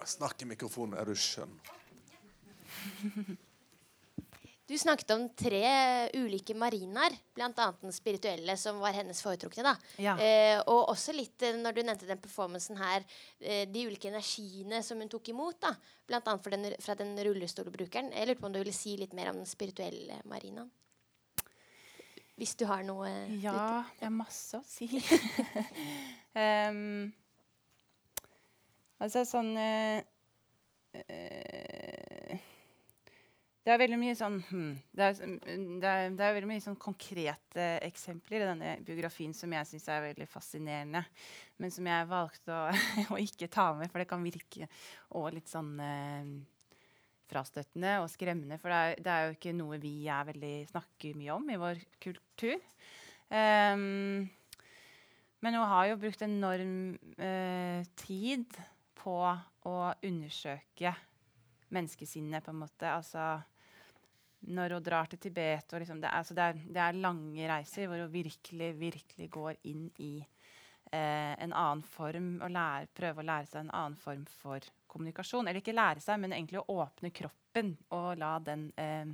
[0.09, 1.59] Snakk i mikrofonen, er du skjønn.
[4.69, 5.65] Du snakket om tre
[6.13, 7.71] ulike marinaer, bl.a.
[7.81, 9.63] den spirituelle, som var hennes foretrukne.
[9.65, 9.71] da.
[9.97, 10.13] Ja.
[10.21, 13.01] Eh, og også litt, eh, når du nevnte den performancen her,
[13.41, 15.57] eh, de ulike energiene som hun tok imot.
[15.65, 15.73] da,
[16.05, 16.21] Bl.a.
[16.21, 18.11] fra den, fra den rullestolbrukeren.
[18.13, 20.69] Jeg lurte på om du ville si litt mer om den spirituelle marinaen?
[22.37, 23.09] Hvis du har noe
[23.41, 24.85] Ja, det er masse å si.
[26.37, 27.09] um,
[29.01, 29.97] altså sånn uh,
[30.93, 31.78] eh,
[33.69, 35.33] Det er veldig mye sånn hmm, det, er,
[35.77, 40.07] det, er, det er mye sånn konkrete eksempler i denne biografien som jeg syns er
[40.07, 41.03] veldig fascinerende,
[41.61, 42.63] men som jeg valgte å,
[43.13, 44.65] å ikke ta med, for det kan virke
[45.19, 46.31] og litt sånn eh,
[47.29, 48.57] frastøtende og skremmende.
[48.57, 49.93] For det er, det er jo ikke noe vi
[50.31, 52.57] veldig, snakker mye om i vår kultur.
[53.29, 54.25] Um,
[55.45, 58.57] men hun har jo brukt enorm eh, tid
[58.97, 60.97] på å undersøke
[61.69, 62.89] menneskesinnet, på en måte.
[62.89, 63.29] Altså
[64.47, 67.89] når hun drar til Tibet og liksom, det, er, det, er, det er lange reiser
[67.89, 73.29] hvor hun virkelig, virkelig går inn i eh, en annen form og lærer, prøver å
[73.29, 75.47] lære seg en annen form for kommunikasjon.
[75.47, 79.11] Eller ikke lære seg, men egentlig å åpne kroppen og la den eh,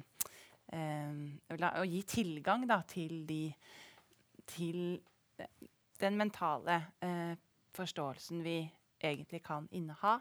[0.77, 3.49] eh, la, Og gi tilgang da, til, de,
[4.53, 5.01] til
[6.01, 7.33] den mentale eh,
[7.75, 8.59] forståelsen vi
[9.03, 10.19] egentlig kan inneha.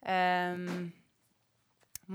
[0.00, 0.90] Um,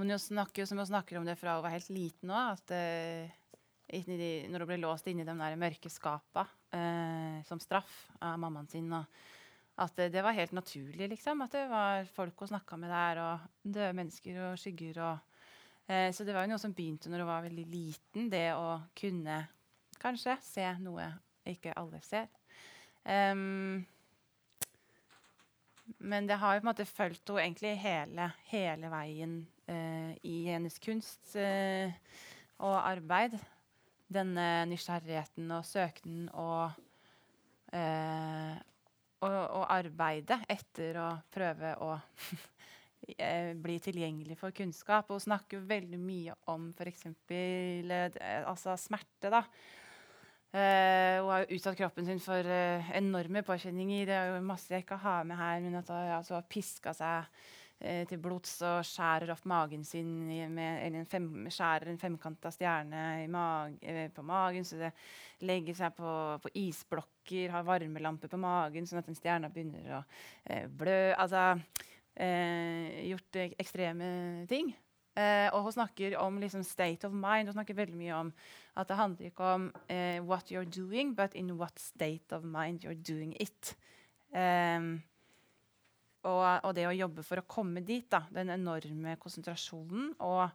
[0.02, 3.32] hun snakker, som hun snakker om det fra hun var helt liten òg, eh,
[4.50, 8.90] når hun ble låst inni de der mørke skapa uh, som straff av mammaen sin.
[8.92, 9.06] Og
[9.76, 11.44] at det, det var helt naturlig, liksom.
[11.46, 15.02] At det var folk hun snakka med der, og døde mennesker og skygger.
[15.04, 15.42] Og,
[15.88, 18.80] eh, så det var jo noe som begynte når hun var veldig liten, det å
[18.98, 19.42] kunne
[20.02, 21.10] kanskje se noe
[21.46, 22.32] ikke alle ser.
[23.06, 23.86] Um,
[26.02, 30.36] men det har jo på en måte fulgt henne egentlig hele, hele veien eh, i
[30.50, 31.94] hennes kunst eh,
[32.62, 33.38] og arbeid.
[34.06, 36.76] Denne nysgjerrigheten og søknen og,
[37.74, 38.54] eh,
[39.26, 41.96] og, og arbeidet etter å prøve å
[43.18, 45.10] eh, bli tilgjengelig for kunnskap.
[45.10, 47.10] Hun snakker veldig mye om f.eks.
[48.46, 49.34] Altså smerte.
[49.34, 49.44] da.
[50.56, 54.06] Uh, hun har jo utsatt kroppen sin for uh, enorme påkjenninger.
[54.08, 56.94] Det er jo masse jeg ikke har med her, men at hun altså, har piska
[56.96, 57.50] seg eh,
[58.08, 60.08] til blods og skjærer opp magen sin
[60.56, 63.02] med, eller en fem, skjærer en femkanta stjerne
[63.32, 64.66] mag, eh, på magen.
[64.66, 64.94] Så det
[65.46, 70.02] legger seg på, på isblokker, har varmelampe på magen, sånn at den stjerna begynner å
[70.46, 71.14] eh, blø.
[71.20, 71.52] Altså
[72.16, 74.10] eh, gjort eh, ekstreme
[74.50, 74.72] ting.
[75.16, 77.48] Eh, og hun snakker om liksom, state of mind.
[77.48, 78.32] Hun snakker veldig mye om
[78.76, 82.84] at det handler ikke om eh, what you're doing, but in what state of mind
[82.84, 83.76] you're doing it.
[84.36, 85.04] Em,
[86.26, 90.50] og, og det å jobbe for å komme dit, da, den enorme konsentrasjonen og,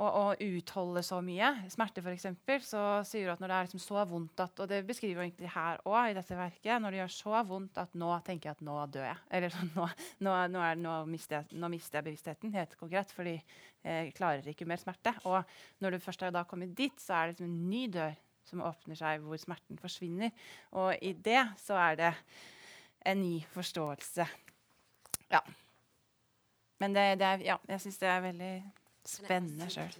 [0.00, 1.50] og, utholde så mye.
[1.72, 2.28] Smerte, f.eks.,
[2.68, 5.26] så sier du at når det er liksom så vondt at Og det beskriver jo
[5.26, 6.80] egentlig her òg, i dette verket.
[6.80, 9.20] Når det gjør så vondt at nå tenker jeg at nå dør jeg.
[9.38, 9.88] Eller nå,
[10.24, 13.12] nå, nå, er, nå, mister jeg, nå mister jeg bevisstheten, helt konkret.
[13.16, 15.14] Fordi jeg klarer ikke mer smerte.
[15.28, 15.40] Og
[15.84, 18.16] når du først har da kommet dit, så er det liksom en ny dør
[18.48, 20.32] som åpner seg, hvor smerten forsvinner.
[20.80, 22.14] Og i det så er det
[23.06, 24.26] en ny forståelse.
[25.32, 25.42] Ja.
[26.82, 28.52] Men det, det er, ja, jeg syns det er veldig
[29.06, 29.90] spennende sjøl.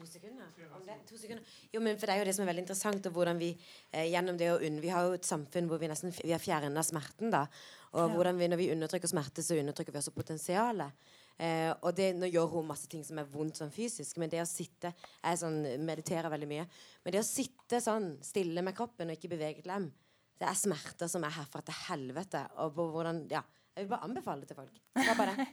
[1.73, 3.07] Jo, men for Det er jo det som er veldig interessant.
[3.07, 3.51] og hvordan Vi
[3.91, 6.43] eh, gjennom det å unn, vi har jo et samfunn hvor vi nesten vi har
[6.43, 7.31] fjerna smerten.
[7.31, 7.47] da,
[7.93, 10.93] og hvordan vi, Når vi undertrykker smerte, så undertrykker vi også potensialet.
[11.39, 14.43] Eh, og det, Nå gjør hun masse ting som er vondt sånn fysisk, men det
[14.43, 14.93] å sitte
[15.23, 16.69] Jeg sånn, mediterer veldig mye.
[17.03, 19.91] Men det å sitte sånn stille med kroppen og ikke bevege et lem,
[20.39, 22.47] det er smerter som er herfra til helvete.
[22.63, 23.43] Og på hvordan, ja,
[23.73, 24.81] Jeg vil bare anbefale det til folk.
[24.94, 25.47] Det bare.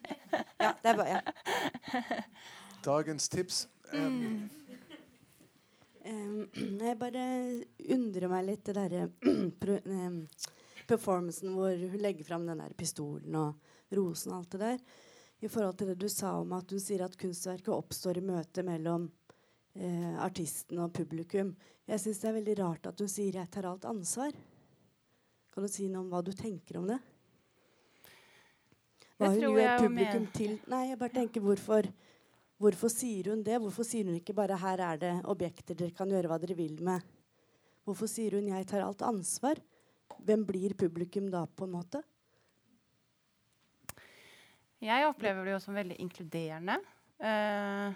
[0.60, 2.24] Ja, det er bare, ja.
[2.84, 3.68] Dagens tips.
[3.94, 4.50] Mm.
[6.10, 7.26] Um, jeg bare
[7.96, 9.06] undrer meg litt det derre
[9.86, 10.20] um,
[10.90, 14.82] performancen hvor hun legger fram den der pistolen og rosen og alt det der.
[15.40, 18.64] I forhold til det du sa om at hun sier at kunstverket oppstår i møte
[18.68, 19.06] mellom
[19.80, 21.54] eh, artisten og publikum.
[21.88, 24.36] Jeg syns det er veldig rart at hun sier 'jeg tar alt ansvar'.
[25.54, 27.00] Kan du si noe om hva du tenker om det?
[29.20, 31.90] Hva hun gjør jeg publikum til Nei, jeg bare tenker hvorfor
[32.60, 33.56] Hvorfor sier hun det?
[33.64, 36.82] Hvorfor sier hun ikke bare 'her er det objekter dere kan gjøre hva dere vil
[36.84, 37.06] med'?
[37.88, 39.62] Hvorfor sier hun 'jeg tar alt ansvar'?
[40.20, 42.04] Hvem blir publikum da, på en måte?
[44.82, 46.80] Jeg opplever det jo som veldig inkluderende.
[47.20, 47.96] Uh,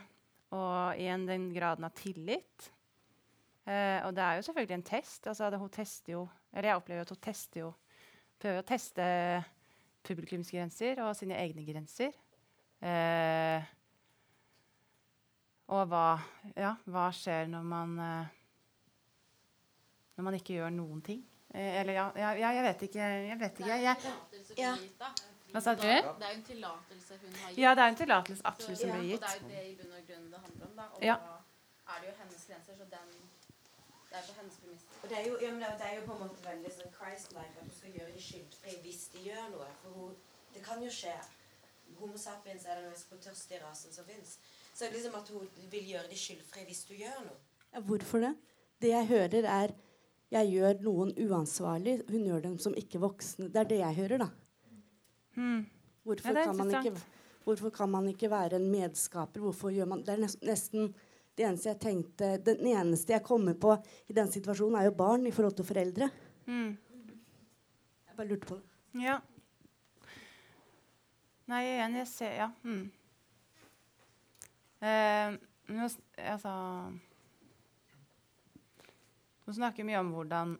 [0.51, 2.71] og igjen den graden av tillit.
[3.67, 5.27] Uh, og det er jo selvfølgelig en test.
[5.27, 7.73] Altså, det, hun tester jo Eller jeg opplever at hun tester jo
[8.39, 9.03] Prøver å teste
[10.03, 12.11] publikumsgrenser og sine egne grenser.
[12.83, 13.63] Eh,
[15.73, 16.19] og hva
[16.59, 18.25] Ja, hva skjer når man eh,
[20.17, 21.21] Når man ikke gjør noen ting?
[21.53, 22.99] Eh, eller ja, ja, ja, jeg vet ikke.
[23.29, 23.77] Jeg vet ikke.
[23.81, 23.97] Jeg,
[24.57, 24.75] Ja.
[25.53, 25.81] hva sa du?
[25.81, 27.57] Det er jo en tillatelse hun har gitt.
[27.63, 29.21] Ja, det er en tillatelse absolutt som blir Og gitt.
[29.21, 30.75] det er jo det i bunn og grunn det handler om.
[30.75, 30.83] da.
[30.97, 31.15] Og Ja.
[31.85, 33.09] da er det jo hennes grenser, så den
[34.13, 34.97] Det er på hennes premisser.
[35.03, 36.91] Og det er, jo, ja, men det er- er jo på en måte veldig sånn
[36.97, 39.69] Christ-like at du skal gjøre de skyldfrie hvis de gjør noe.
[39.81, 40.11] For hun,
[40.53, 41.15] det kan jo skje.
[41.99, 44.37] Homo sapiens er den mest i rasen som fins.
[44.73, 47.39] Så liksom at hun vil gjøre de skyldfrie hvis du gjør noe.
[47.73, 48.35] Ja, hvorfor det?
[48.81, 49.73] Det jeg hører, er
[50.31, 52.01] jeg gjør noen uansvarlig.
[52.09, 53.47] Hun gjør dem som ikke voksne.
[53.51, 54.29] Det er det jeg hører, da.
[55.35, 55.65] Hmm.
[56.05, 57.01] Hvorfor, Ja, er kan man ikke,
[57.45, 59.39] hvorfor kan man ikke være en medskaper?
[59.41, 60.93] Hvorfor gjør man Det er nes- nesten
[61.33, 63.75] det eneste jeg tenkte Den eneste jeg kommer på
[64.07, 66.09] i den situasjonen, er jo barn i forhold til foreldre.
[66.45, 66.75] Mm.
[68.07, 68.67] Jeg bare lurte på det.
[69.03, 69.17] Ja.
[71.49, 72.51] Nei, igjen, jeg ser Ja.
[72.63, 72.91] Mm.
[74.83, 75.39] Eh,
[75.71, 75.87] nå,
[76.19, 76.53] altså
[79.43, 80.57] Nå snakker vi mye om hvordan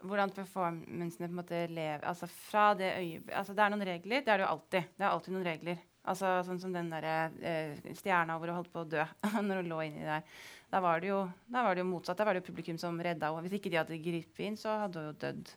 [0.00, 4.22] hvordan performancene på en måte lever altså fra det øyeblikk altså Det er noen regler.
[4.24, 4.92] Det er det jo alltid.
[4.96, 5.82] Det er alltid noen regler.
[6.08, 7.06] Altså Sånn som den der,
[7.44, 9.04] eh, stjerna hvor hun holdt på å dø
[9.48, 10.24] når hun lå inni der.
[10.70, 11.20] Da var det jo,
[11.50, 12.18] var det jo motsatt.
[12.20, 13.44] Da var det jo publikum som redda henne.
[13.46, 15.52] Hvis ikke de hadde gripet inn, så hadde hun jo dødd.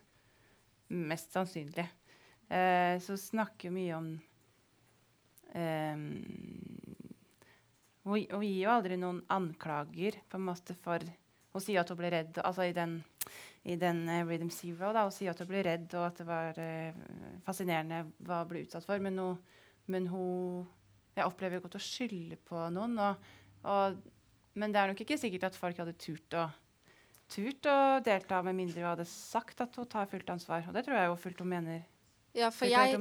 [1.12, 1.86] Mest sannsynlig.
[2.52, 4.10] Eh, så snakker mye om
[5.56, 6.02] eh,
[8.04, 11.04] hun, hun gir jo aldri noen anklager på en måte for
[11.54, 12.96] Hun sier at hun ble redd altså i den,
[13.62, 14.88] i den uh, Rhythm Zero.
[14.90, 17.04] Da, hun sier at hun ble redd, og at det var uh,
[17.46, 18.98] fascinerende hva hun ble utsatt for.
[18.98, 19.38] Men hun,
[19.86, 20.64] men hun
[21.14, 22.96] Jeg opplever godt å skylde på noen.
[22.98, 23.26] Og,
[23.70, 23.98] og,
[24.58, 26.48] men det er nok ikke sikkert at folk hadde turt å
[27.30, 30.66] turt å delta med mindre hun hadde sagt at hun tar fullt ansvar.
[30.68, 31.84] Og det tror jeg jo fullt hun mener.
[32.34, 32.98] Ja, for jeg,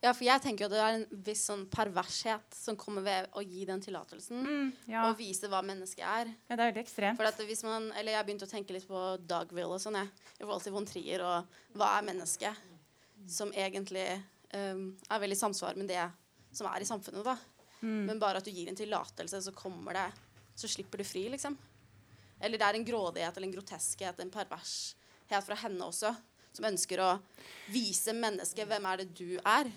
[0.00, 3.42] ja, for jeg tenker jo det er en viss sånn pervershet som kommer ved å
[3.44, 4.40] gi den tillatelsen.
[4.40, 5.02] Mm, ja.
[5.04, 6.30] Og vise hva mennesket er.
[6.48, 7.20] ja, det er veldig ekstremt.
[7.20, 10.00] For at hvis man, eller Jeg begynte å tenke litt på Dogville og sånn.
[10.00, 10.08] jeg,
[10.38, 12.64] I forhold til von Trier og hva er mennesket?
[13.28, 14.06] Som egentlig
[14.54, 16.04] um, er veldig i samsvar med det
[16.52, 17.24] som er i samfunnet.
[17.24, 17.36] da.
[17.80, 18.06] Mm.
[18.06, 20.10] Men bare at du gir en tillatelse, så kommer det
[20.60, 21.54] Så slipper du fri, liksom.
[22.40, 26.10] Eller det er en grådighet eller en groteskhet, en pervershet fra henne også.
[26.52, 27.10] Som ønsker å
[27.72, 29.70] vise mennesket hvem er det du er,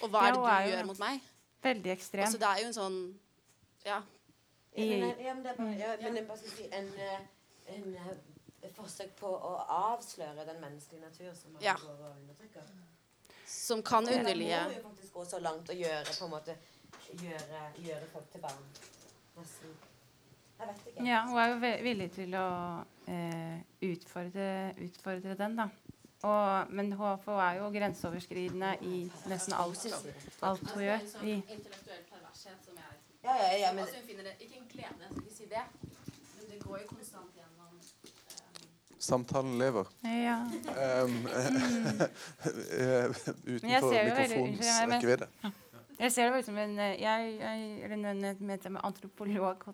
[0.00, 1.20] og hva er det hun du er gjør mot meg.
[1.62, 2.24] Veldig ekstrem.
[2.24, 2.98] Altså, det er jo en sånn
[3.84, 4.00] Ja.
[4.72, 7.26] I, ja, men det er bare, ja, men jeg bare skal si en, en,
[7.74, 7.96] en,
[8.62, 11.74] eh, forsøk på å avsløre den menneskelige natur som man Ja.
[11.74, 12.70] går og undertrykker.
[13.52, 16.56] Som kan underlige Det må jo faktisk gå så langt og gjøre på en måte
[17.20, 18.68] gjøre, gjøre folk til barn.
[19.36, 19.74] Nesten.
[20.58, 21.04] Jeg vet ikke.
[21.06, 22.48] Ja, hun er jo villig til å
[23.10, 23.58] eh,
[23.88, 24.48] utfordre,
[24.86, 25.68] utfordre den, da.
[26.22, 28.98] Og, men hun, er jo grenseoverskridende i
[29.30, 29.86] nesten alt,
[30.46, 31.08] alt hun gjør.
[31.26, 34.68] I, intellektuell pervershet som jeg Ja, ja, ja, men Altså, hun finner det Ikke en
[34.70, 35.64] glede, jeg skal ikke si det,
[36.36, 37.31] men det går jo konstant
[39.02, 39.88] Samtalen lever.
[40.06, 40.36] ja.
[41.02, 41.16] Um,
[43.54, 45.28] utenfor mikrofonens jeg- rekkevidde.
[46.02, 47.98] Jeg ser det veldig som en eh, jeg, jeg,
[48.40, 49.64] med, antropolog,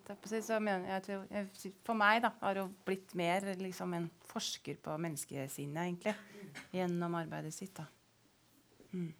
[0.43, 1.47] så mener jeg jeg,
[1.85, 6.15] For meg da, har hun blitt mer liksom en forsker på menneskesinnet, egentlig.
[6.73, 7.77] Gjennom arbeidet sitt.
[7.77, 7.85] da.
[8.91, 9.13] Mm.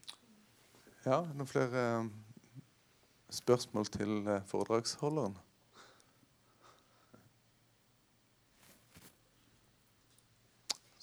[1.05, 2.11] Ja, noen flere um,
[3.29, 5.37] spørsmål til eh, foredragsholderen?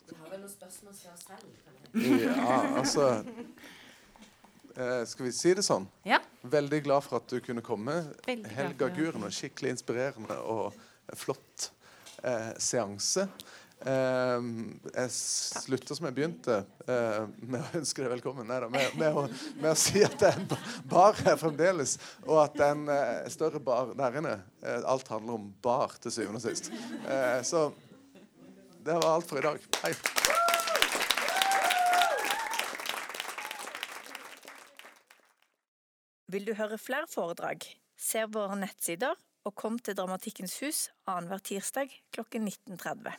[0.06, 1.46] Vi har vel noen spørsmål til oss selv?
[2.22, 3.06] Ja, altså
[4.76, 5.86] eh, Skal vi si det sånn?
[6.06, 6.20] Ja.
[6.46, 8.02] Veldig glad for at du kunne komme.
[8.26, 8.90] Veldig Helga.
[8.94, 9.26] Guren.
[9.26, 10.76] og Skikkelig inspirerende og
[11.16, 11.70] flott
[12.22, 13.26] eh, seanse.
[13.86, 14.46] Eh,
[14.94, 18.46] jeg slutter som jeg begynte, eh, med å ønske deg velkommen.
[18.48, 19.26] Neida, med, med, å,
[19.58, 21.96] med å si at det er en bar her fremdeles,
[22.26, 24.36] og at det er en eh, større bar der inne.
[24.62, 26.70] Eh, alt handler om bar til syvende og sist.
[27.04, 27.68] Eh, så
[28.86, 29.58] det var alt for i dag.
[29.82, 29.90] Hei.
[36.30, 37.66] Vil du høre flere foredrag?
[37.98, 43.10] Se våre nettsider, og kom til Dramatikkens hus annenhver tirsdag klokken 19.30.